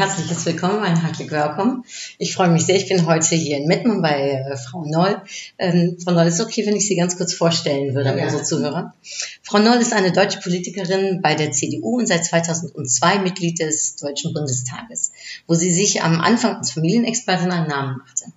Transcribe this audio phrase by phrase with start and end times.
[0.00, 1.84] Herzliches Willkommen, ein herzlich Willkommen.
[2.16, 2.74] Ich freue mich sehr.
[2.76, 5.20] Ich bin heute hier in Mettmann bei äh, Frau Noll.
[5.58, 8.24] Ähm, Frau Noll, ist okay, wenn ich Sie ganz kurz vorstellen würde an Ja.
[8.24, 8.94] unsere Zuhörer?
[9.42, 14.32] Frau Noll ist eine deutsche Politikerin bei der CDU und seit 2002 Mitglied des Deutschen
[14.32, 15.12] Bundestages,
[15.46, 18.32] wo sie sich am Anfang als Familienexpertin einen Namen machte.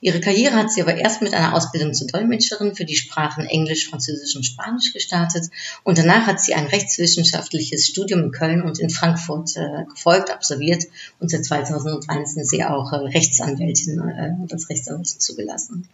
[0.00, 3.88] Ihre Karriere hat sie aber erst mit einer Ausbildung zur Dolmetscherin für die Sprachen Englisch,
[3.88, 5.50] Französisch und Spanisch gestartet
[5.84, 10.84] und danach hat sie ein rechtswissenschaftliches Studium in Köln und in Frankfurt äh, gefolgt, absolviert
[11.18, 15.88] und seit 2001 ist sie auch äh, Rechtsanwältin äh, als Rechtsanwältin zugelassen.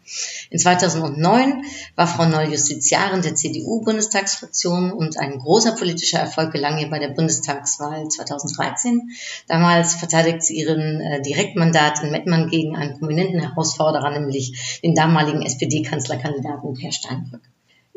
[0.51, 1.65] In 2009
[1.97, 7.09] war Frau Noll Justiziarin der CDU-Bundestagsfraktion und ein großer politischer Erfolg gelang ihr bei der
[7.09, 9.11] Bundestagswahl 2013.
[9.49, 13.66] Damals verteidigt sie ihren äh, Direktmandat in Mettmann gegen einen prominenten Herausforderer,
[14.13, 17.43] nämlich den damaligen SPD-Kanzlerkandidaten Per Steinbrück.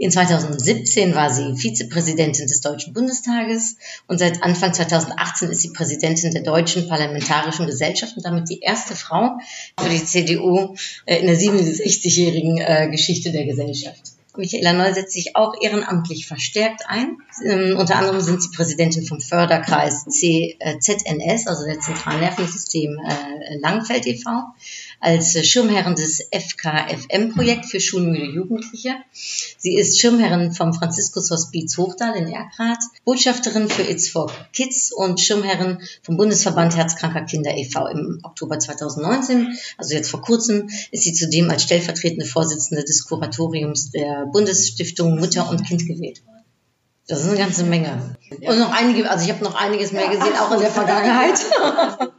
[0.01, 3.75] In 2017 war sie Vizepräsidentin des Deutschen Bundestages
[4.07, 8.95] und seit Anfang 2018 ist sie Präsidentin der Deutschen Parlamentarischen Gesellschaft und damit die erste
[8.95, 9.39] Frau
[9.77, 10.75] für die CDU
[11.05, 14.13] äh, in der 67-jährigen äh, Geschichte der Gesellschaft.
[14.37, 17.17] Michaela Noll setzt sich auch ehrenamtlich verstärkt ein.
[17.43, 23.57] Ähm, unter anderem sind sie Präsidentin vom Förderkreis C, äh, ZNS, also der Zentralnervensystem äh,
[23.59, 24.29] Langfeld e.V.,
[24.99, 28.95] als Schirmherrin des FKFM-Projekt für schulmüde Jugendliche.
[29.13, 35.19] Sie ist Schirmherrin vom Franziskus Hospiz Hochdal in Erkrath, Botschafterin für It's for Kids und
[35.19, 37.87] Schirmherrin vom Bundesverband Herzkranker Kinder e.V.
[37.87, 43.91] Im Oktober 2019, also jetzt vor kurzem, ist sie zudem als stellvertretende Vorsitzende des Kuratoriums
[43.91, 46.38] der Bundesstiftung Mutter und Kind gewählt worden.
[47.09, 48.15] Das ist eine ganze Menge.
[48.29, 51.39] Und noch einige, also ich habe noch einiges mehr gesehen, auch in der Vergangenheit.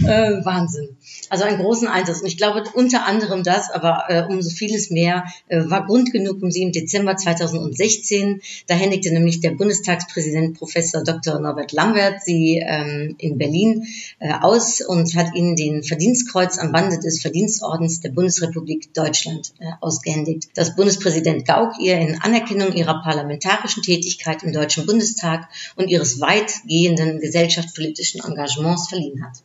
[0.00, 0.96] äh, Wahnsinn.
[1.30, 2.22] Also einen großen Einsatz.
[2.22, 6.42] Und ich glaube, unter anderem das, aber äh, umso vieles mehr, äh, war Grund genug,
[6.42, 11.38] um sie im Dezember 2016, da händigte nämlich der Bundestagspräsident Professor Dr.
[11.38, 13.86] Norbert Lambert sie ähm, in Berlin
[14.18, 19.66] äh, aus und hat ihnen den Verdienstkreuz am Bande des Verdienstordens der Bundesrepublik Deutschland äh,
[19.80, 20.48] ausgehändigt.
[20.56, 27.20] Das Bundespräsident Gauck ihr in Anerkennung ihrer parlamentarischen Tätigkeit im Deutschen Bundestag und ihres weitgehenden
[27.20, 29.42] gesellschaftspolitischen Engagements verliehen hat.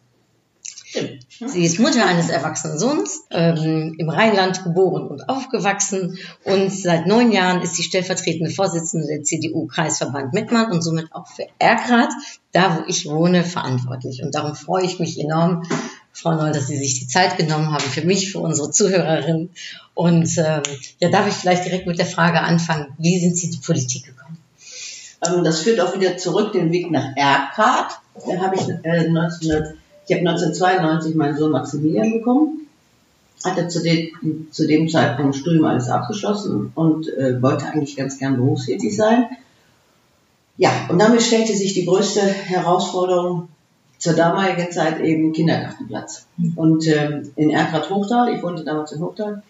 [1.45, 7.31] Sie ist Mutter eines erwachsenen Sohns, ähm, im Rheinland geboren und aufgewachsen und seit neun
[7.31, 12.11] Jahren ist sie stellvertretende Vorsitzende der CDU-Kreisverband Mettmann und somit auch für Erkrath,
[12.53, 14.23] da wo ich wohne, verantwortlich.
[14.23, 15.63] Und darum freue ich mich enorm,
[16.13, 19.51] Frau Noll, dass Sie sich die Zeit genommen haben für mich, für unsere Zuhörerinnen.
[19.93, 20.63] Und ähm,
[20.99, 24.05] ja, darf ich vielleicht direkt mit der Frage anfangen, wie sind Sie in die Politik
[24.05, 24.36] gekommen?
[25.25, 27.99] Ähm, das führt auch wieder zurück den Weg nach Erkrath.
[28.27, 29.75] Dann habe ich, äh, 1900,
[30.07, 32.67] ich habe 1992 meinen Sohn Maximilian bekommen,
[33.43, 38.35] hatte zu dem, zu dem Zeitpunkt Studium alles abgeschlossen und äh, wollte eigentlich ganz gern
[38.35, 39.27] berufstätig sein.
[40.57, 43.49] Ja, und damit stellte sich die größte Herausforderung
[43.99, 46.25] zur damaligen Zeit eben Kindergartenplatz.
[46.55, 49.43] Und ähm, in Erkrath-Hochdal, ich wohnte damals in Hochdal,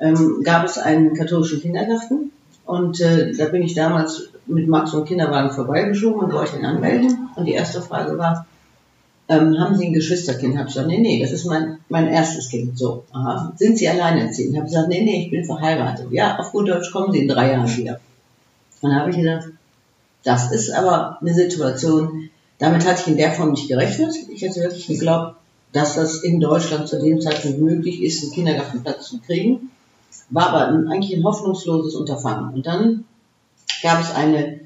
[0.00, 2.32] ähm, gab es einen katholischen Kindergarten.
[2.64, 7.28] Und äh, da bin ich damals mit Max und Kinderwagen vorbeigeschoben und wollte ihn anmelden.
[7.36, 8.46] Und die erste Frage war,
[9.28, 10.58] ähm, haben Sie ein Geschwisterkind?
[10.58, 12.76] Hab ich gesagt, nee, nee, das ist mein, mein erstes Kind.
[12.76, 13.52] So, aha.
[13.56, 14.56] Sind Sie alleinerziehend?
[14.56, 16.08] Hab gesagt, nee, nee, ich bin verheiratet.
[16.10, 18.00] Ja, auf gut Deutsch kommen Sie in drei Jahren wieder.
[18.82, 19.50] Dann habe ich gedacht,
[20.24, 22.28] das ist aber eine Situation,
[22.58, 24.14] damit hatte ich in der Form nicht gerechnet.
[24.32, 25.36] Ich hätte wirklich geglaubt,
[25.72, 29.70] dass das in Deutschland zu dem Zeitpunkt möglich ist, einen Kindergartenplatz zu kriegen.
[30.30, 32.52] War aber eigentlich ein hoffnungsloses Unterfangen.
[32.52, 33.04] Und dann
[33.82, 34.60] gab es eine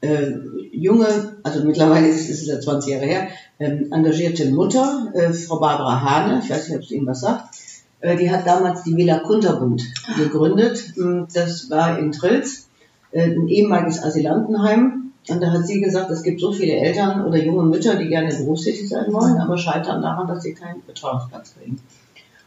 [0.00, 0.32] äh,
[0.72, 3.28] junge, also mittlerweile ist es ja 20 Jahre her,
[3.58, 7.56] ähm, engagierte Mutter, äh, Frau Barbara Hane, ich weiß nicht, ob es Ihnen was sagt,
[8.00, 9.82] äh, die hat damals die Villa Kunterbund
[10.16, 10.92] gegründet.
[10.96, 12.68] Ähm, Das war in Trilz,
[13.10, 15.12] äh, ein ehemaliges Asylantenheim.
[15.28, 18.34] Und da hat sie gesagt, es gibt so viele Eltern oder junge Mütter, die gerne
[18.34, 21.78] berufstätig sein wollen, aber scheitern daran, dass sie keinen Betreuungsplatz kriegen.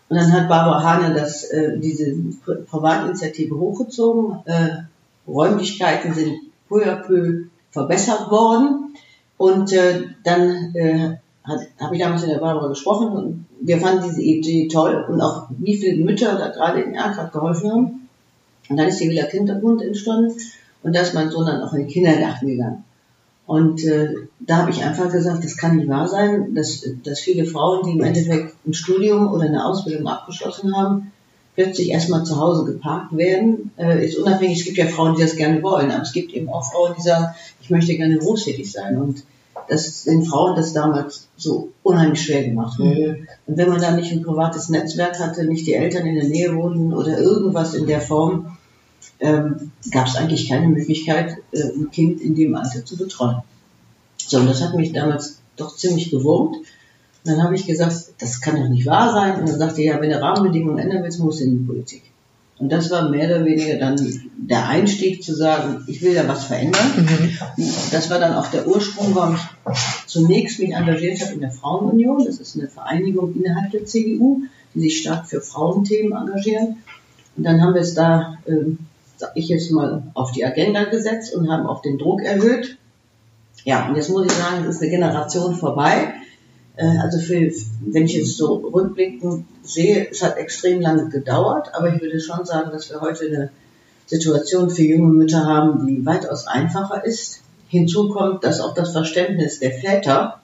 [0.09, 2.05] Und dann hat Barbara Hane das, äh, diese
[2.45, 4.39] Pri- Privatinitiative hochgezogen.
[4.45, 4.69] Äh,
[5.27, 6.33] Räumlichkeiten sind
[6.67, 8.95] peu à peu verbessert worden.
[9.37, 14.21] Und äh, dann äh, habe ich damals mit der Barbara gesprochen und wir fanden diese
[14.21, 18.09] Idee toll und auch wie viele Mütter da gerade in Erkrath geholfen haben.
[18.69, 20.35] Und dann ist die Villa Kinderbund entstanden
[20.83, 22.83] und da ist mein Sohn dann auch in den Kindergarten gegangen.
[23.47, 27.45] Und äh, da habe ich einfach gesagt, das kann nicht wahr sein, dass, dass viele
[27.45, 31.11] Frauen, die im Endeffekt ein Studium oder eine Ausbildung abgeschlossen haben,
[31.55, 33.71] plötzlich erstmal zu Hause geparkt werden.
[33.77, 36.49] Äh, ist unabhängig, es gibt ja Frauen, die das gerne wollen, aber es gibt eben
[36.49, 38.97] auch Frauen, die sagen, ich möchte gerne berufstätig sein.
[38.97, 39.23] Und
[39.67, 43.17] das den Frauen das damals so unheimlich schwer gemacht wurde.
[43.19, 43.27] Mhm.
[43.47, 46.55] Und wenn man da nicht ein privates Netzwerk hatte, nicht die Eltern in der Nähe
[46.55, 48.57] wohnten oder irgendwas in der Form,
[49.19, 53.37] ähm, gab es eigentlich keine Möglichkeit, äh, ein Kind in dem Alter zu betreuen.
[54.17, 56.57] So, und das hat mich damals doch ziemlich gewurmt.
[57.23, 59.39] Dann habe ich gesagt, das kann doch nicht wahr sein.
[59.39, 62.03] Und dann sagte er, ja, wenn du Rahmenbedingungen ändern willst, musst du in die Politik.
[62.61, 63.97] Und das war mehr oder weniger dann
[64.37, 66.91] der Einstieg zu sagen, ich will da was verändern.
[66.95, 67.65] Mhm.
[67.91, 72.23] Das war dann auch der Ursprung, warum ich zunächst mich engagiert habe in der Frauenunion.
[72.23, 74.43] Das ist eine Vereinigung innerhalb der CDU,
[74.75, 76.77] die sich stark für Frauenthemen engagieren.
[77.35, 78.77] Und dann haben wir es da, ähm,
[79.17, 82.77] sag ich jetzt mal, auf die Agenda gesetzt und haben auch den Druck erhöht.
[83.63, 86.13] Ja, und jetzt muss ich sagen, es ist eine Generation vorbei.
[86.75, 87.51] Äh, Also für,
[87.85, 92.45] wenn ich jetzt so rückblickend sehe, es hat extrem lange gedauert, aber ich würde schon
[92.45, 93.49] sagen, dass wir heute eine
[94.07, 97.41] Situation für junge Mütter haben, die weitaus einfacher ist.
[97.67, 100.41] Hinzu kommt, dass auch das Verständnis der Väter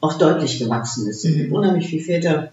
[0.00, 1.24] auch deutlich gewachsen ist.
[1.24, 1.54] Es gibt Mhm.
[1.56, 2.50] unheimlich viele Väter,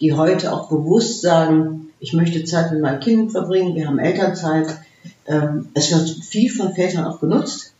[0.00, 4.78] die heute auch bewusst sagen, ich möchte Zeit mit meinen Kindern verbringen, wir haben Elternzeit.
[5.26, 7.72] Ähm, Es wird viel von Vätern auch genutzt.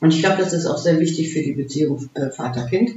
[0.00, 2.96] Und ich glaube, das ist auch sehr wichtig für die Beziehung äh, Vater-Kind.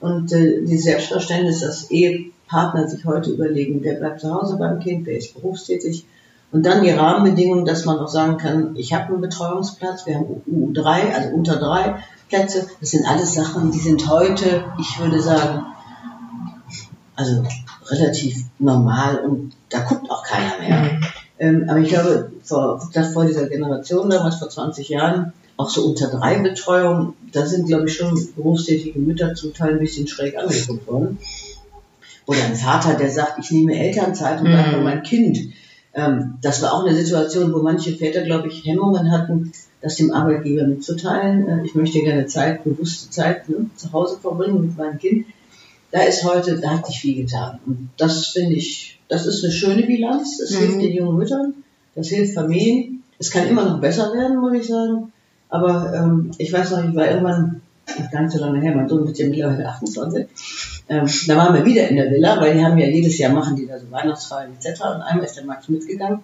[0.00, 5.06] Und äh, die Selbstverständnis, dass Ehepartner sich heute überlegen, wer bleibt zu Hause beim Kind,
[5.06, 6.06] wer ist berufstätig.
[6.50, 10.42] Und dann die Rahmenbedingungen, dass man auch sagen kann, ich habe einen Betreuungsplatz, wir haben
[10.50, 11.96] U3, also unter drei
[12.28, 12.66] Plätze.
[12.80, 15.66] Das sind alles Sachen, die sind heute, ich würde sagen,
[17.16, 17.42] also
[17.86, 21.00] relativ normal und da guckt auch keiner mehr.
[21.38, 25.84] Ähm, aber ich glaube, vor, das vor dieser Generation damals, vor 20 Jahren, auch so
[25.86, 30.36] unter drei Betreuung, da sind, glaube ich, schon berufstätige Mütter zum Teil ein bisschen schräg
[30.38, 31.18] angeguckt worden.
[32.26, 34.84] Oder ein Vater, der sagt, ich nehme Elternzeit und bleibe Mhm.
[34.84, 35.38] meinem Kind.
[35.94, 40.12] Ähm, das war auch eine Situation, wo manche Väter, glaube ich, Hemmungen hatten, das dem
[40.12, 41.48] Arbeitgeber mitzuteilen.
[41.48, 45.26] Äh, ich möchte gerne Zeit, bewusste Zeit ne, zu Hause verbringen mit meinem Kind.
[45.90, 47.58] Da ist heute, da hat sich viel getan.
[47.66, 50.38] Und das finde ich, das ist eine schöne Bilanz.
[50.38, 50.56] Das Mhm.
[50.58, 51.54] hilft den jungen Müttern,
[51.94, 53.02] das hilft Familien.
[53.18, 55.12] Es kann immer noch besser werden, muss ich sagen.
[55.48, 57.62] Aber ähm, ich weiß noch, ich war irgendwann,
[58.12, 60.26] gar nicht so lange her, mein Sohn wird ja mittlerweile 28,
[60.90, 63.56] ähm, da waren wir wieder in der Villa, weil die haben ja jedes Jahr, machen
[63.56, 64.80] die da so Weihnachtsfeiern etc.
[64.82, 66.20] Und einmal ist der Max mitgegangen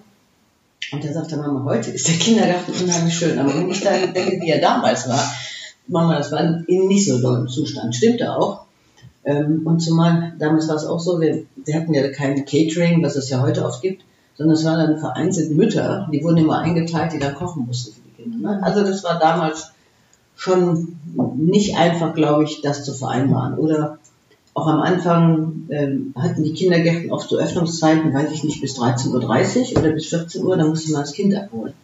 [0.93, 3.38] und der sagte, Mama, heute ist der Kindergarten unheimlich schön.
[3.38, 5.32] Aber wenn ich da denke, wie er damals war,
[5.87, 7.94] Mama, das war in nicht so dollem Zustand.
[7.94, 8.65] Stimmte auch.
[9.25, 13.17] Ähm, und zumal, damals war es auch so, wir, wir hatten ja kein Catering, was
[13.17, 14.03] es ja heute oft gibt,
[14.37, 18.56] sondern es waren dann vereinzelt Mütter, die wurden immer eingeteilt, die dann kochen mussten Kinder.
[18.56, 18.62] Ne?
[18.62, 19.71] Also das war damals
[20.37, 20.97] schon
[21.37, 23.56] nicht einfach, glaube ich, das zu vereinbaren.
[23.59, 23.99] Oder
[24.55, 29.73] auch am Anfang ähm, hatten die Kindergärten oft so Öffnungszeiten, weiß ich nicht, bis 13.30
[29.75, 31.75] Uhr oder bis 14 Uhr, da musste man das Kind abholen.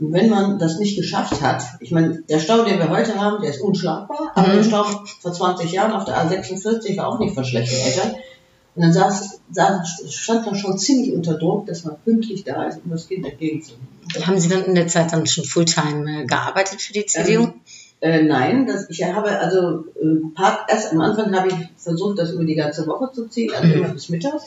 [0.00, 3.40] Und wenn man das nicht geschafft hat, ich meine, der Stau, den wir heute haben,
[3.40, 4.52] der ist unschlagbar, aber Mhm.
[4.56, 4.84] der Stau
[5.20, 8.16] vor 20 Jahren auf der A46 war auch nicht von schlechten Eltern.
[8.76, 12.80] Und dann saß, saß, stand man schon ziemlich unter Druck, dass man pünktlich da ist,
[12.84, 13.86] um das Kind entgegenzunehmen.
[14.22, 17.42] Haben Sie dann in der Zeit dann schon Fulltime äh, gearbeitet für die CDU?
[17.44, 17.52] Ähm,
[18.00, 22.32] Äh, nein, das, ich habe also äh, Part, erst am Anfang habe ich versucht, das
[22.32, 23.72] über die ganze Woche zu ziehen, also Mhm.
[23.84, 24.44] immer bis mittags.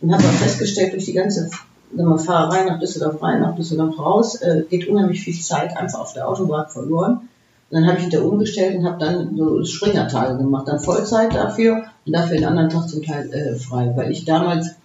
[0.00, 1.48] Und habe auch festgestellt, durch die ganze
[1.96, 6.00] sagen wir, Fahrerei nach Düsseldorf rein, nach Düsseldorf raus, äh, geht unheimlich viel Zeit einfach
[6.00, 7.28] auf der Autobahn verloren.
[7.74, 12.12] Dann habe ich wieder umgestellt und habe dann so Springertage gemacht, dann Vollzeit dafür und
[12.12, 14.76] dafür den anderen Tag zum Teil äh, frei, weil ich damals,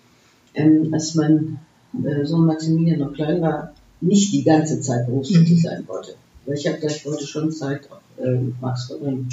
[0.56, 1.60] ähm, als mein
[2.04, 5.62] äh, Sohn Maximilian noch klein war, nicht die ganze Zeit berufstätig Mhm.
[5.62, 6.16] sein wollte.
[6.46, 9.30] Weil ich habe gesagt, ich wollte schon Zeit auf ähm, Max verbringen.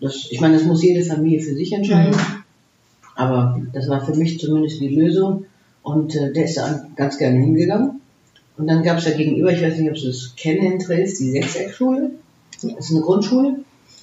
[0.00, 2.12] Das, ich meine, das muss jede Familie für sich entscheiden.
[2.12, 2.44] Mhm.
[3.16, 5.46] Aber das war für mich zumindest die Lösung.
[5.82, 8.00] Und äh, der ist da ganz gerne hingegangen.
[8.56, 11.30] Und dann gab es da gegenüber, ich weiß nicht, ob du das kennen in die
[11.32, 12.12] Sechseckschule.
[12.62, 13.56] Das ist eine Grundschule.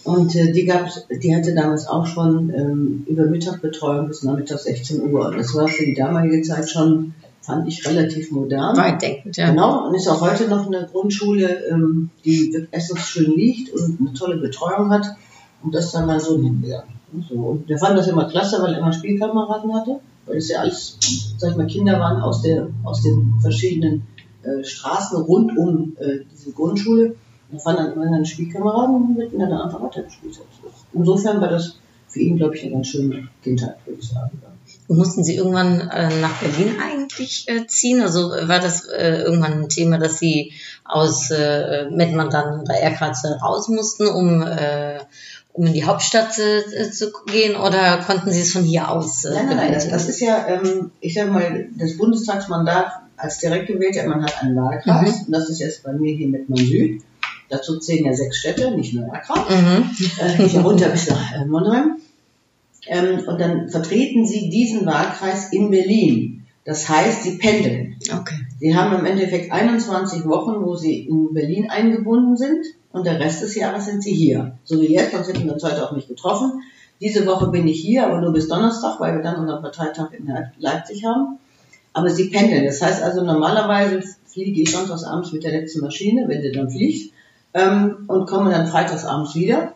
[0.04, 5.12] Und äh, die gab's, die hatte damals auch schon ähm, über Mittagbetreuung bis nachmittags 16
[5.12, 5.28] Uhr.
[5.28, 8.78] Und das war für die damalige Zeit schon, fand ich, relativ modern.
[8.78, 9.50] Weitdenkend, ja.
[9.50, 14.38] Genau, und ist auch heute noch eine Grundschule, ähm, die schön liegt und eine tolle
[14.38, 15.08] Betreuung hat.
[15.62, 16.98] Und das ist dann mein Sohn hingegangen.
[17.28, 17.36] So.
[17.36, 20.00] Und der fand das immer klasse, weil er immer Spielkameraden hatte.
[20.26, 20.98] Weil es ja alles,
[21.38, 24.04] sag ich mal, Kinder waren aus, der, aus den verschiedenen
[24.44, 27.16] äh, Straßen rund um äh, diese Grundschule.
[27.50, 30.46] Und fand dann immer seine Spielkameraden mit denen er dann einfach weitergespielt hat.
[30.94, 31.78] Insofern war das
[32.08, 34.42] für ihn, glaube ich, eine ganz schöne Kindheit, würde ich sagen.
[34.90, 38.02] Mussten Sie irgendwann äh, nach Berlin eigentlich äh, ziehen?
[38.02, 40.54] Also äh, war das äh, irgendwann ein Thema, dass Sie
[40.86, 45.00] aus äh, Mettmann dann oder Erkratze raus mussten, um, äh,
[45.52, 49.26] um in die Hauptstadt äh, zu gehen oder konnten Sie es von hier aus?
[49.26, 53.68] Äh, Nein, nein, nein, das, ist ja, ähm, ich sag mal, das Bundestagsmandat als direkt
[53.68, 57.02] gewählter, man hat einen Wahlkreis, und das ist jetzt bei mir hier Mettmann Süd.
[57.50, 59.50] Dazu zählen ja sechs Städte, nicht nur Erkrath.
[59.50, 59.90] Mhm.
[60.20, 61.98] äh, hier runter bis nach äh, Monheim.
[62.88, 66.46] Ähm, und dann vertreten Sie diesen Wahlkreis in Berlin.
[66.66, 67.96] Das heißt, Sie pendeln.
[68.14, 68.36] Okay.
[68.60, 73.42] Sie haben im Endeffekt 21 Wochen, wo Sie in Berlin eingebunden sind und der Rest
[73.42, 74.58] des Jahres sind Sie hier.
[74.66, 76.64] So wie jetzt, sonst hätten wir uns heute auch nicht getroffen.
[77.00, 80.30] Diese Woche bin ich hier, aber nur bis Donnerstag, weil wir dann unseren Parteitag in
[80.58, 81.38] Leipzig haben.
[81.94, 82.66] Aber Sie pendeln.
[82.66, 86.70] Das heißt also, normalerweise fliege ich sonntags abends mit der letzten Maschine, wenn sie dann
[86.70, 87.14] fliegt,
[87.58, 89.74] ähm, und komme dann freitags abends wieder.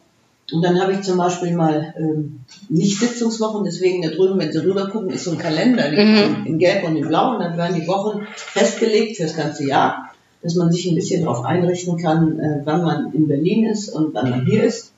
[0.53, 4.63] Und dann habe ich zum Beispiel mal ähm, nicht Sitzungswochen, deswegen da drüben, wenn Sie
[4.63, 6.45] rüber gucken, ist so ein Kalender Mhm.
[6.45, 10.11] in, Gelb und in Blau und dann werden die Wochen festgelegt für das ganze Jahr,
[10.43, 14.13] dass man sich ein bisschen darauf einrichten kann, äh, wann man in Berlin ist und
[14.13, 14.91] wann man hier ist.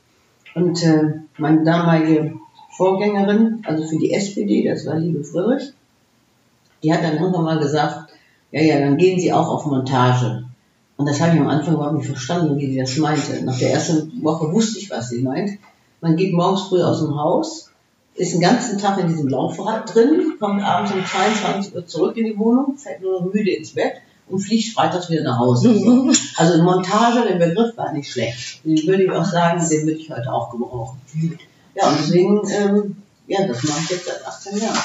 [0.56, 2.34] Und äh, meine damalige
[2.72, 5.74] Vorgängerin, also für die SPD, das war Liebe Friedrich,
[6.82, 8.12] die hat dann irgendwann mal gesagt,
[8.52, 10.46] ja, ja, dann gehen Sie auch auf Montage.
[11.04, 13.44] Und das habe ich am Anfang überhaupt nicht verstanden, wie sie das meinte.
[13.44, 15.60] Nach der ersten Woche wusste ich, was sie meint.
[16.00, 17.72] Man geht morgens früh aus dem Haus,
[18.16, 22.28] ist den ganzen Tag in diesem Laufrad drin, kommt abends um 22 Uhr zurück in
[22.28, 23.96] die Wohnung, fällt nur noch müde ins Bett
[24.30, 25.78] und fliegt freitags wieder nach Hause.
[25.78, 26.10] So.
[26.38, 28.64] Also Montage, der Begriff war nicht schlecht.
[28.64, 31.02] Den würde ich auch sagen, den würde ich heute auch gebrauchen.
[31.76, 32.96] Ja, und deswegen, ähm,
[33.28, 34.80] ja, das mache ich jetzt seit 18 Jahren.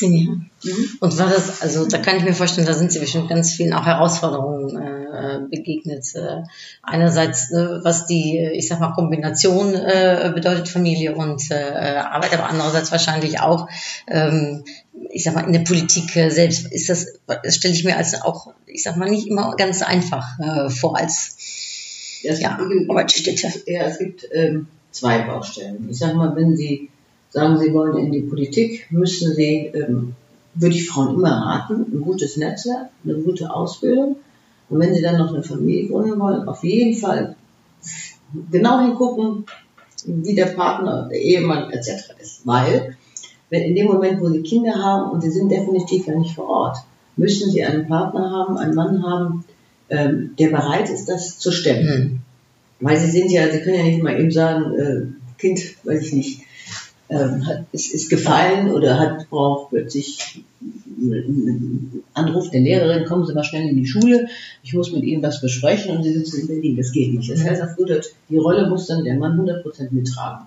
[0.00, 0.36] 18 Jahre.
[0.64, 0.88] Mhm.
[1.00, 3.72] Und war das, also da kann ich mir vorstellen, da sind Sie bestimmt ganz vielen
[3.72, 6.04] auch Herausforderungen äh, begegnet.
[6.14, 6.42] Äh,
[6.82, 12.34] einerseits, äh, was die, äh, ich sag mal, Kombination äh, bedeutet Familie und äh, Arbeit,
[12.34, 13.68] aber andererseits wahrscheinlich auch,
[14.06, 14.64] ähm,
[15.10, 18.52] ich sag mal, in der Politik selbst ist das, das stelle ich mir als auch,
[18.66, 20.26] ich sag mal, nicht immer ganz einfach
[20.70, 21.36] vor als
[22.22, 23.48] Ja, es Ja, gibt- Arbeitsstätte.
[23.66, 25.88] Ja, es gibt ähm, zwei Baustellen.
[25.90, 26.90] Ich sage mal, wenn Sie
[27.30, 30.14] sagen, Sie wollen in die Politik, müssen Sie, ähm,
[30.54, 34.16] würde ich Frauen immer raten, ein gutes Netzwerk, eine gute Ausbildung.
[34.68, 37.36] Und wenn Sie dann noch eine Familie gründen wollen, auf jeden Fall
[38.50, 39.46] genau hingucken,
[40.04, 42.14] wie der Partner, der Ehemann etc.
[42.20, 42.46] ist.
[42.46, 42.96] Weil,
[43.48, 46.48] wenn in dem Moment, wo Sie Kinder haben und Sie sind definitiv ja nicht vor
[46.48, 46.78] Ort,
[47.16, 49.44] müssen Sie einen Partner haben, einen Mann haben,
[49.90, 51.88] ähm, der bereit ist, das zu stemmen.
[51.88, 52.18] hm,
[52.80, 55.02] Weil sie sind ja, sie können ja nicht mal eben sagen, äh,
[55.38, 56.42] Kind, weiß ich nicht,
[57.10, 63.34] ähm, hat, ist, ist gefallen oder hat braucht plötzlich einen Anruf der Lehrerin, kommen Sie
[63.34, 64.28] mal schnell in die Schule,
[64.62, 66.76] ich muss mit Ihnen was besprechen und Sie sitzen in Berlin.
[66.76, 67.30] Das geht nicht.
[67.30, 67.90] Das heißt auf gut
[68.28, 70.46] die Rolle muss dann der Mann 100% mittragen.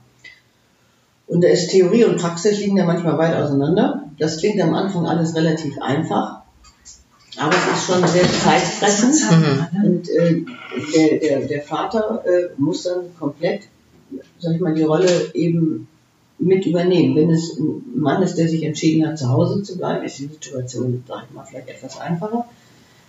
[1.27, 4.03] Und da ist Theorie und Praxis liegen da manchmal weit auseinander.
[4.19, 6.41] Das klingt am Anfang alles relativ einfach,
[7.37, 9.15] aber es ist schon sehr zeitfressend.
[9.31, 9.85] Mhm.
[9.85, 10.41] Und äh,
[10.93, 13.63] der, der, der Vater äh, muss dann komplett,
[14.39, 15.87] sag ich mal, die Rolle eben
[16.45, 17.15] mit übernehmen.
[17.15, 20.27] Wenn es ein Mann ist, der sich entschieden hat, zu Hause zu bleiben, ist die
[20.27, 22.45] Situation, sag ich mal, vielleicht etwas einfacher.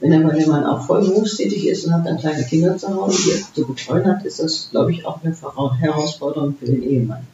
[0.00, 3.22] Wenn aber der Mann auch voll berufstätig ist und hat dann kleine Kinder zu Hause,
[3.22, 5.34] die er zu betreuen hat, ist das, glaube ich, auch eine
[5.80, 7.26] Herausforderung für den Ehemann.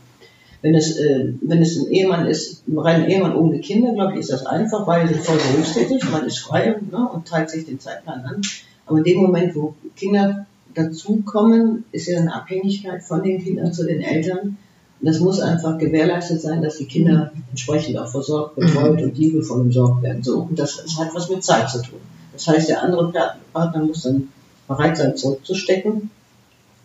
[0.62, 4.20] Wenn es, äh, wenn es ein Ehemann ist, ein reiner Ehemann ohne Kinder, glaube ich,
[4.20, 7.80] ist das einfach, weil sie voll berufstätig, man ist frei ne, und teilt sich den
[7.80, 8.42] Zeitplan an.
[8.86, 13.86] Aber in dem Moment, wo Kinder dazukommen, ist ja eine Abhängigkeit von den Kindern zu
[13.86, 14.58] den Eltern.
[15.00, 19.60] Und das muss einfach gewährleistet sein, dass die Kinder entsprechend auch versorgt, betreut und liebevoll
[19.62, 20.22] umsorgt werden.
[20.22, 22.00] So, und das hat was mit Zeit zu tun.
[22.34, 24.28] Das heißt, der andere Pa- Partner muss dann
[24.68, 26.10] bereit sein, zurückzustecken,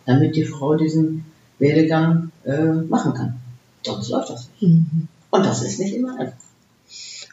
[0.06, 1.26] damit die Frau diesen
[1.58, 3.40] Werdegang äh, machen kann.
[3.84, 4.62] Sonst läuft das nicht.
[4.62, 5.08] Mhm.
[5.30, 6.38] Und das ist nicht immer einfach.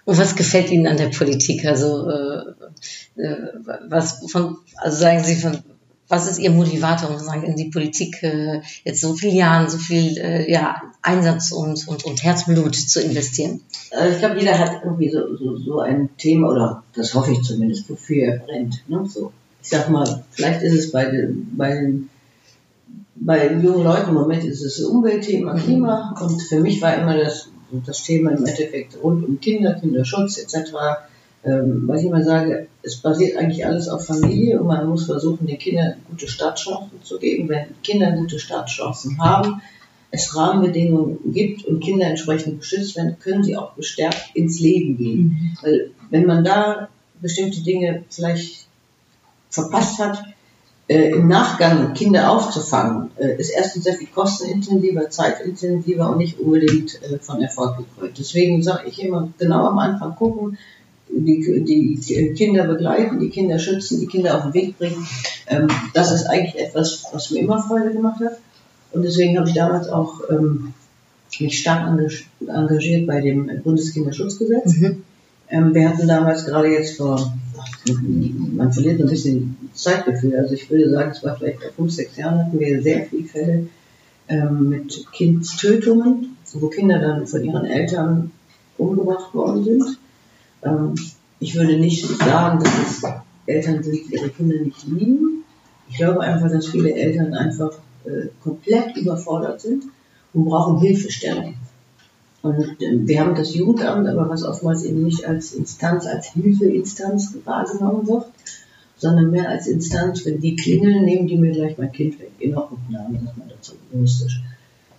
[0.05, 1.65] Und was gefällt Ihnen an der Politik?
[1.65, 2.43] Also äh,
[3.21, 3.37] äh,
[3.87, 5.59] was von, also sagen Sie von,
[6.13, 9.79] was ist Ihr Motivator, um sagen, in die Politik äh, jetzt so viele Jahren, so
[9.79, 13.61] viel äh, ja, Einsatz und, und, und Herzblut zu investieren?
[13.91, 17.41] Also ich glaube, jeder hat irgendwie so, so, so ein Thema, oder das hoffe ich
[17.41, 18.83] zumindest, wofür er brennt.
[18.87, 19.03] Ne?
[19.07, 19.31] So,
[19.63, 21.93] ich sag mal, vielleicht ist es bei den, bei
[23.15, 27.49] bei jungen Leuten im Moment ist es Umweltthema, Klima und für mich war immer das,
[27.85, 30.73] das Thema im Endeffekt rund um Kinder, Kinderschutz etc.,
[31.45, 35.47] ähm, weil ich immer sage, es basiert eigentlich alles auf Familie und man muss versuchen,
[35.47, 37.49] den Kindern gute Startchancen zu geben.
[37.49, 39.61] Wenn Kinder gute Startchancen haben,
[40.11, 45.57] es Rahmenbedingungen gibt und Kinder entsprechend geschützt werden, können sie auch gestärkt ins Leben gehen.
[45.61, 48.67] Weil wenn man da bestimmte Dinge vielleicht
[49.49, 50.23] verpasst hat,
[50.87, 57.01] äh, im Nachgang Kinder aufzufangen, äh, ist erstens sehr viel kostenintensiver, zeitintensiver und nicht unbedingt
[57.01, 58.17] äh, von Erfolg gekrönt.
[58.19, 60.57] Deswegen sage ich immer, genau am Anfang gucken,
[61.15, 65.05] die, die Kinder begleiten, die Kinder schützen, die Kinder auf den Weg bringen.
[65.47, 68.39] Ähm, das ist eigentlich etwas, was mir immer Freude gemacht hat.
[68.91, 70.73] Und deswegen habe ich damals auch ähm,
[71.39, 74.77] mich stark engag- engagiert bei dem Bundeskinderschutzgesetz.
[74.77, 75.03] Mhm.
[75.49, 77.33] Ähm, wir hatten damals gerade jetzt vor,
[78.55, 80.35] man verliert ein bisschen Zeitgefühl.
[80.37, 83.27] Also ich würde sagen, es war vielleicht vor fünf, sechs Jahren hatten wir sehr viele
[83.27, 83.67] Fälle
[84.29, 88.31] ähm, mit Kindstötungen, wo Kinder dann von ihren Eltern
[88.77, 89.97] umgebracht worden sind.
[90.63, 90.95] Ähm,
[91.39, 93.03] ich würde nicht sagen, dass es
[93.45, 95.43] Eltern sind, die ihre Kinder nicht lieben.
[95.89, 97.71] Ich glaube einfach, dass viele Eltern einfach
[98.05, 99.83] äh, komplett überfordert sind
[100.33, 101.55] und brauchen Hilfestellung.
[102.41, 107.35] Und äh, wir haben das Jugendamt, aber was oftmals eben nicht als Instanz, als Hilfeinstanz
[107.45, 108.25] wahrgenommen wird,
[108.97, 112.31] sondern mehr als Instanz, wenn die klingeln, nehmen die mir gleich mein Kind weg.
[112.39, 114.41] In Obhutnahme, sagt man dazu, juristisch.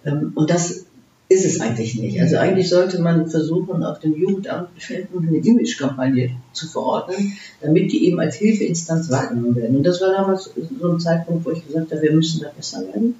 [0.05, 0.85] Ähm, Und das
[1.29, 2.21] ist es eigentlich nicht.
[2.21, 8.21] Also eigentlich sollte man versuchen, auf dem Jugendamt eine Imagekampagne zu verordnen, damit die eben
[8.21, 9.77] als Hilfeinstanz wahrgenommen werden.
[9.77, 10.51] Und das war damals
[10.81, 13.15] so ein Zeitpunkt, wo ich gesagt habe, wir müssen da besser werden.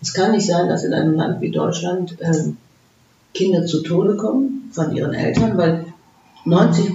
[0.00, 2.56] Es kann nicht sein, dass in einem Land wie Deutschland ähm,
[3.34, 5.86] Kinder zu Tode kommen von ihren Eltern, weil
[6.44, 6.94] 90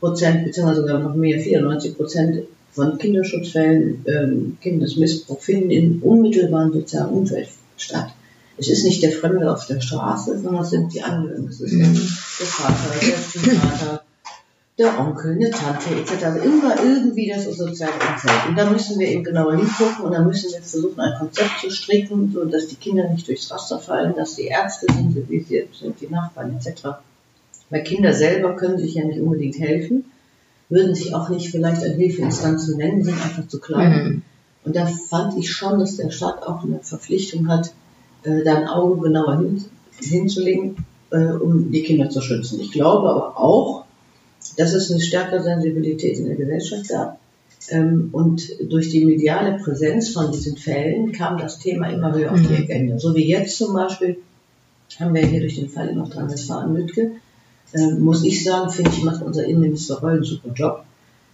[0.00, 7.10] Prozent, beziehungsweise sogar noch mehr, 94 Prozent von Kinderschutzfällen, ähm, Kindesmissbrauch finden in unmittelbaren sozialen
[7.10, 8.10] Umfeld statt.
[8.58, 11.48] Es ist nicht der Fremde auf der Straße, sondern es sind die Angehörigen.
[11.48, 14.02] Es ist der, der Vater, der Stiefvater,
[14.78, 16.24] der Onkel, eine Tante etc.
[16.24, 18.48] Also immer irgendwie das soziale Umfeld.
[18.48, 21.70] Und da müssen wir eben genauer hingucken und da müssen wir versuchen, ein Konzept zu
[21.70, 25.68] stricken, so dass die Kinder nicht durchs Raster fallen, dass die Ärzte sind, wie sie
[25.78, 26.82] sind, die Nachbarn etc.
[27.70, 30.04] Weil Kinder selber können sich ja nicht unbedingt helfen,
[30.68, 33.92] würden sich auch nicht vielleicht an Hilfeinstanzen nennen, sind einfach zu klein.
[33.92, 34.22] Mhm.
[34.64, 37.72] Und da fand ich schon, dass der Staat auch eine Verpflichtung hat,
[38.24, 39.64] äh, da ein Auge genauer hin,
[40.00, 40.76] hinzulegen,
[41.10, 42.60] äh, um die Kinder zu schützen.
[42.60, 43.84] Ich glaube aber auch,
[44.56, 47.18] dass es eine stärkere Sensibilität in der Gesellschaft gab.
[47.70, 52.40] Ähm, und durch die mediale Präsenz von diesen Fällen kam das Thema immer höher auf
[52.40, 52.98] die Agenda.
[52.98, 54.18] So wie jetzt zum Beispiel
[54.98, 57.12] haben wir hier durch den Fall in Nordrhein-Westfalen-Lütke,
[57.74, 60.84] ähm, muss ich sagen, finde ich, macht unser Innenminister Reul einen super Job.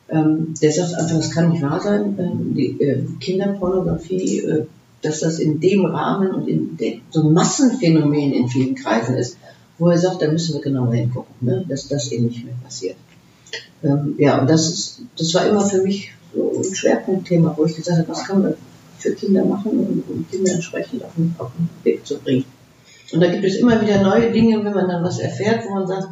[0.09, 4.67] Ähm, der sagt einfach, es kann nicht wahr sein, ähm, die äh, Kinderpornografie, äh,
[5.05, 9.37] dass das in dem Rahmen und in de, so ein Massenphänomen in vielen Kreisen ist,
[9.79, 12.97] wo er sagt, da müssen wir genauer hingucken, ne, dass das eben nicht mehr passiert.
[13.83, 17.77] Ähm, ja, und das, ist, das war immer für mich so ein Schwerpunktthema, wo ich
[17.77, 18.55] gesagt habe, was kann man
[18.99, 22.45] für Kinder machen, um, um Kinder entsprechend auf den, auf den Weg zu bringen.
[23.13, 25.87] Und da gibt es immer wieder neue Dinge, wenn man dann was erfährt, wo man
[25.87, 26.09] sagt,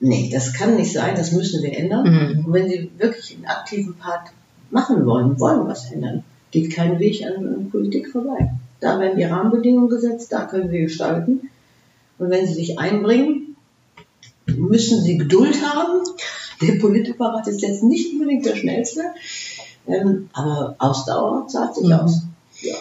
[0.00, 2.04] nee, das kann nicht sein, das müssen wir ändern.
[2.04, 2.46] Mhm.
[2.46, 4.30] Und wenn Sie wirklich einen aktiven Part
[4.70, 8.52] machen wollen, wollen was ändern, geht kein Weg an, an Politik vorbei.
[8.80, 11.50] Da werden die Rahmenbedingungen gesetzt, da können wir gestalten.
[12.18, 13.56] Und wenn Sie sich einbringen,
[14.46, 16.02] müssen Sie Geduld haben.
[16.60, 19.02] Der Politapparat ist jetzt nicht unbedingt der schnellste,
[19.88, 21.92] ähm, aber Ausdauer zahlt sich Mhm.
[21.92, 22.22] aus.
[22.60, 22.74] Ja.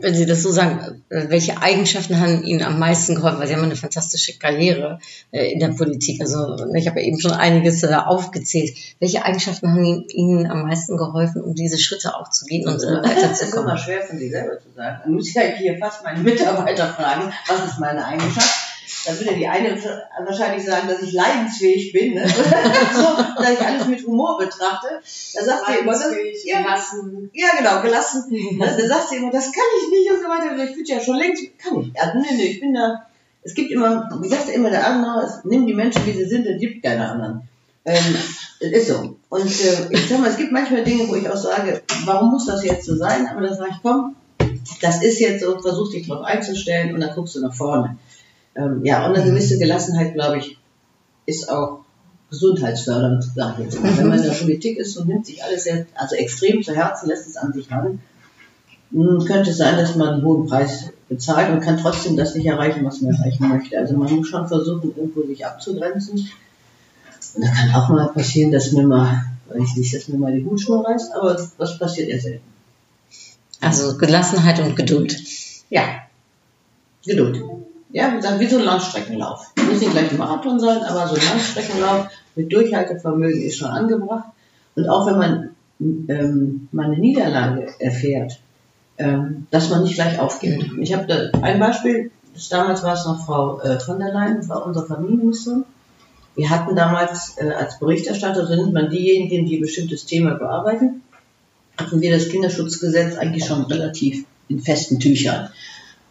[0.00, 3.40] Wenn Sie das so sagen, äh, welche Eigenschaften haben Ihnen am meisten geholfen?
[3.40, 4.98] Weil Sie haben eine fantastische Karriere
[5.32, 6.20] äh, in der Politik.
[6.20, 8.76] Also ich habe ja eben schon einiges äh, aufgezählt.
[9.00, 12.78] Welche Eigenschaften haben Ihnen- am meisten geholfen, um diese Schritte auch zu gehen und äh,
[12.78, 13.78] Das ist immer weiterzukommen?
[13.78, 15.00] schwer von sich selber zu sagen.
[15.04, 18.69] Dann muss ich ja hier fast meine Mitarbeiter fragen, was ist meine Eigenschaft?
[19.10, 19.76] Da würde die eine
[20.24, 22.28] wahrscheinlich sagen, dass ich leidensfähig bin, ne?
[22.94, 24.88] so, dass ich alles mit Humor betrachte.
[25.34, 26.12] Da sagt sie immer, das,
[26.44, 27.30] ja, gelassen.
[27.32, 28.58] ja, genau, gelassen.
[28.58, 30.64] Da sagt sie immer, das kann ich nicht und so weiter.
[30.64, 31.92] Ich bin ja schon längst, kann ich.
[31.94, 33.06] Ja, nee, nee, ich bin da.
[33.42, 36.46] Es gibt immer, wie sagt immer der andere, es, nimm die Menschen, wie sie sind,
[36.46, 37.48] es gibt keine anderen.
[37.84, 38.16] Ähm,
[38.60, 39.16] ist so.
[39.30, 42.46] Und äh, ich sag mal, es gibt manchmal Dinge, wo ich auch sage, warum muss
[42.46, 43.26] das jetzt so sein?
[43.26, 44.14] Aber dann sage ich, komm,
[44.82, 47.96] das ist jetzt so, versuch dich drauf einzustellen und dann guckst du nach vorne.
[48.54, 50.58] Ähm, ja, und eine gewisse Gelassenheit, glaube ich,
[51.26, 51.80] ist auch
[52.30, 53.96] gesundheitsfördernd, sage ich jetzt mal.
[53.96, 57.08] Wenn man in der Politik ist und nimmt sich alles sehr, also extrem zu Herzen,
[57.08, 58.00] lässt es an sich ran,
[58.90, 62.46] mh, könnte es sein, dass man einen hohen Preis bezahlt und kann trotzdem das nicht
[62.46, 63.78] erreichen, was man erreichen möchte.
[63.78, 66.28] Also man muss schon versuchen, irgendwo sich abzugrenzen.
[67.34, 70.34] Und da kann auch mal passieren, dass mir mal, weiß ich nicht, dass mir mal
[70.34, 72.44] die Hutschnur reißt, aber das passiert eher selten.
[73.60, 75.16] Also Gelassenheit und Geduld.
[75.68, 75.84] Ja,
[77.04, 77.42] Geduld.
[77.92, 79.52] Ja, wie so ein Langstreckenlauf.
[79.56, 84.28] Muss nicht gleich ein Marathon sein, aber so ein Langstreckenlauf mit Durchhaltevermögen ist schon angebracht.
[84.76, 85.50] Und auch wenn man
[85.80, 88.38] ähm, mal eine Niederlage erfährt,
[88.98, 90.78] ähm, dass man nicht gleich aufgibt.
[90.78, 94.48] Ich habe da ein Beispiel, das damals war es noch Frau äh, von der Leyen,
[94.48, 95.64] war unsere Familienministerin.
[96.36, 101.02] Wir hatten damals äh, als Berichterstatter sind man diejenigen, die ein bestimmtes Thema bearbeiten.
[101.76, 105.48] hatten wir das Kinderschutzgesetz eigentlich schon relativ in festen Tüchern.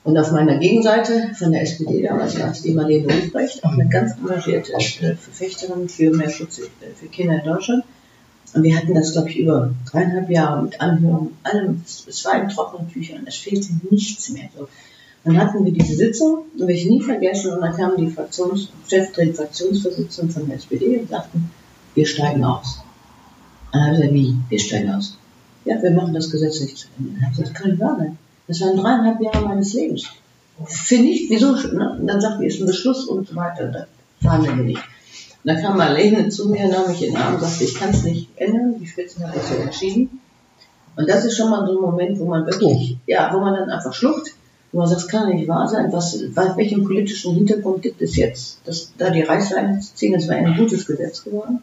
[0.09, 4.13] Und auf meiner Gegenseite von der SPD damals saß die Marlene Ruprecht, auch eine ganz
[4.17, 6.63] engagierte äh, Verfechterin für mehr Schutz äh,
[6.95, 7.83] für Kinder in Deutschland.
[8.55, 12.49] Und wir hatten das, glaube ich, über dreieinhalb Jahre mit Anhörungen, allem, es war in
[12.49, 14.49] trockenen Tüchern, es fehlte nichts mehr.
[14.57, 14.67] So.
[15.25, 18.69] Dann hatten wir diese Sitzung, und will ich nie vergessen, und dann kamen die Fraktions
[18.87, 21.51] stellvertretende Fraktionsvorsitzenden von der SPD und sagten,
[21.93, 22.79] wir steigen aus.
[23.71, 25.19] Dann habe ich gesagt, wie, wir steigen aus?
[25.65, 27.11] Ja, wir machen das Gesetz nicht zu Ende.
[27.11, 28.17] Dann habe ich gesagt, das kann nicht wahr sein.
[28.49, 30.07] Das waren dreieinhalb Jahre meines Lebens.
[30.65, 31.51] Finde ich, wieso?
[31.51, 31.97] Ne?
[31.99, 33.67] Und dann sagt die, ist ein Beschluss und so weiter.
[33.67, 33.85] Da
[34.19, 34.81] verhandeln wir nicht.
[34.81, 37.91] Und dann kam Marlene zu mir, nahm mich in den Arm und sagte, ich kann
[37.91, 40.19] es nicht ändern, die Spitzen hat das so entschieden.
[40.95, 43.69] Und das ist schon mal so ein Moment, wo man wirklich, ja, wo man dann
[43.69, 44.33] einfach schluckt,
[44.71, 46.19] wo man sagt, es kann nicht wahr sein, was,
[46.57, 50.57] welchen politischen Hintergrund gibt es jetzt, dass da die Reißleine zu ziehen, das wäre ein
[50.57, 51.61] gutes Gesetz geworden.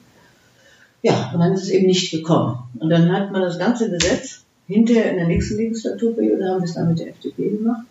[1.03, 2.59] Ja, und dann ist es eben nicht gekommen.
[2.79, 6.74] Und dann hat man das ganze Gesetz, hinterher in der nächsten Legislaturperiode haben wir es
[6.74, 7.87] dann mit der FDP gemacht,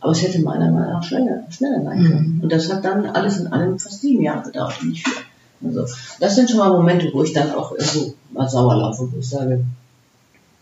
[0.00, 2.40] aber es hätte meiner Meinung nach schneller, schneller sein können.
[2.42, 5.22] Und das hat dann alles in allem fast sieben Jahre gedauert, nicht vier.
[5.62, 5.86] Also,
[6.20, 9.28] das sind schon mal Momente, wo ich dann auch irgendwo mal sauer laufe, wo ich
[9.28, 9.64] sage,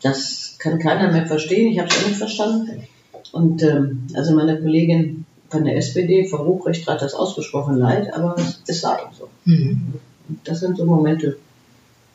[0.03, 2.83] das kann keiner mehr verstehen, ich habe es auch nicht verstanden.
[3.33, 8.37] Und ähm, also meine Kollegin von der SPD, Frau Ruprecht, hat das ausgesprochen leid, aber
[8.67, 9.29] es, war eben so.
[9.45, 9.95] Mhm.
[10.45, 11.39] Das sind so Momente,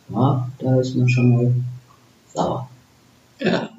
[0.10, 1.54] ja, da ist man schon mal
[2.34, 2.70] sauer.
[3.44, 3.70] Ja,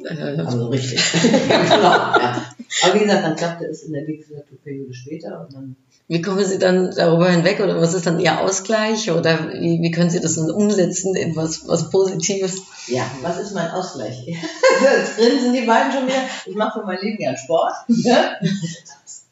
[0.45, 1.01] Also richtig.
[1.23, 1.83] Genau.
[1.83, 2.45] Ja.
[2.83, 6.59] Aber wie gesagt, dann klappte es in der Legislaturperiode später und dann wie kommen Sie
[6.59, 10.35] dann darüber hinweg oder was ist dann Ihr Ausgleich oder wie, wie können Sie das
[10.35, 12.61] dann umsetzen in was, was Positives?
[12.89, 14.27] Ja, was ist mein Ausgleich?
[14.27, 16.23] Jetzt grinsen die beiden schon wieder.
[16.45, 17.73] Ich mache für mein Leben gern Sport.
[17.89, 18.37] Ja?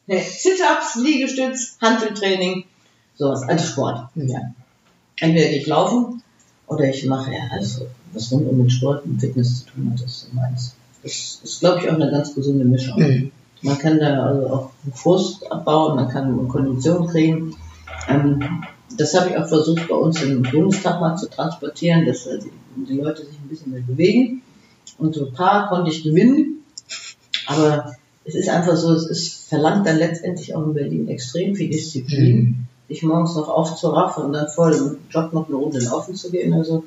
[0.07, 2.65] Sit-ups, Liegestütz, Handeltraining,
[3.17, 4.09] sowas, also Sport.
[4.15, 4.39] Ja.
[5.17, 6.22] Entweder gehe ich laufen
[6.67, 10.01] oder ich mache ja also was rund um den Sport und Fitness zu tun hat,
[10.01, 10.75] das ist meins.
[11.01, 12.99] Das ist, glaube ich, auch eine ganz gesunde Mischung.
[12.99, 13.31] Mhm.
[13.61, 17.55] Man kann da also auch Frust abbauen, man kann Kondition kriegen.
[18.07, 18.63] Ähm,
[18.97, 22.85] das habe ich auch versucht bei uns im Bundestag mal zu transportieren, dass äh, die,
[22.85, 24.41] die Leute sich ein bisschen mehr bewegen.
[24.97, 26.63] Und so ein paar konnte ich gewinnen.
[27.47, 27.95] Aber
[28.25, 32.67] es ist einfach so, es ist, verlangt dann letztendlich auch in Berlin extrem viel Disziplin,
[32.87, 36.53] sich morgens noch aufzuraffen und dann vor dem Job noch eine Runde laufen zu gehen.
[36.53, 36.83] Also,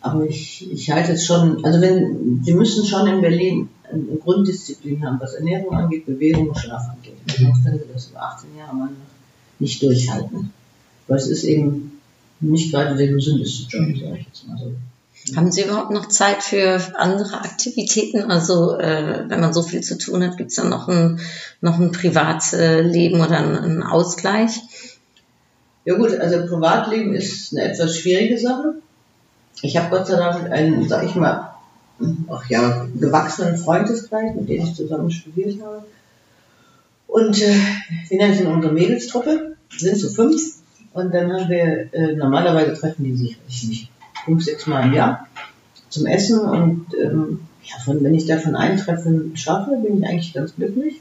[0.00, 5.04] aber ich, ich halte es schon, also wenn, Sie müssen schon in Berlin eine Grunddisziplin
[5.06, 7.16] haben, was Ernährung angeht, Bewegung und Schlaf angeht.
[7.26, 8.88] Sonst können Sie das über 18 Jahre mal
[9.58, 10.52] nicht durchhalten.
[11.06, 12.00] Weil es ist eben
[12.40, 14.72] nicht gerade der gesündeste Job, sage ich jetzt mal so.
[15.34, 18.30] Haben Sie überhaupt noch Zeit für andere Aktivitäten?
[18.30, 21.18] Also äh, wenn man so viel zu tun hat, gibt es dann noch ein,
[21.60, 24.60] noch ein Privatleben oder einen Ausgleich?
[25.86, 28.74] Ja gut, also Privatleben ist eine etwas schwierige Sache.
[29.62, 31.54] Ich habe Gott sei Dank einen, sag ich mal,
[32.28, 35.84] ach ja, gewachsenen Freundeskreis, mit dem ich zusammen studiert habe.
[37.06, 37.54] Und äh,
[38.08, 40.56] wir nennen es in unsere Mädelstruppe, sind so fünf.
[40.92, 43.90] Und dann haben wir, äh, normalerweise treffen die sich, weiß ich nicht,
[44.24, 45.28] fünf, sechs Mal im Jahr
[45.88, 46.40] zum Essen.
[46.40, 51.00] Und ähm, ja, von, wenn ich davon ein Treffen schaffe, bin ich eigentlich ganz glücklich.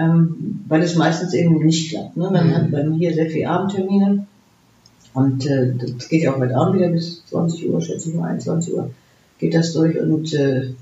[0.00, 2.16] Ähm, weil es meistens eben nicht klappt.
[2.16, 2.30] Ne?
[2.32, 4.26] Dann hat man hier sehr viele Abendtermine.
[5.12, 8.30] Und äh, das geht ja auch heute Abend wieder bis 20 Uhr, schätze ich mal,
[8.30, 8.90] 21 Uhr
[9.40, 10.74] geht das durch und äh,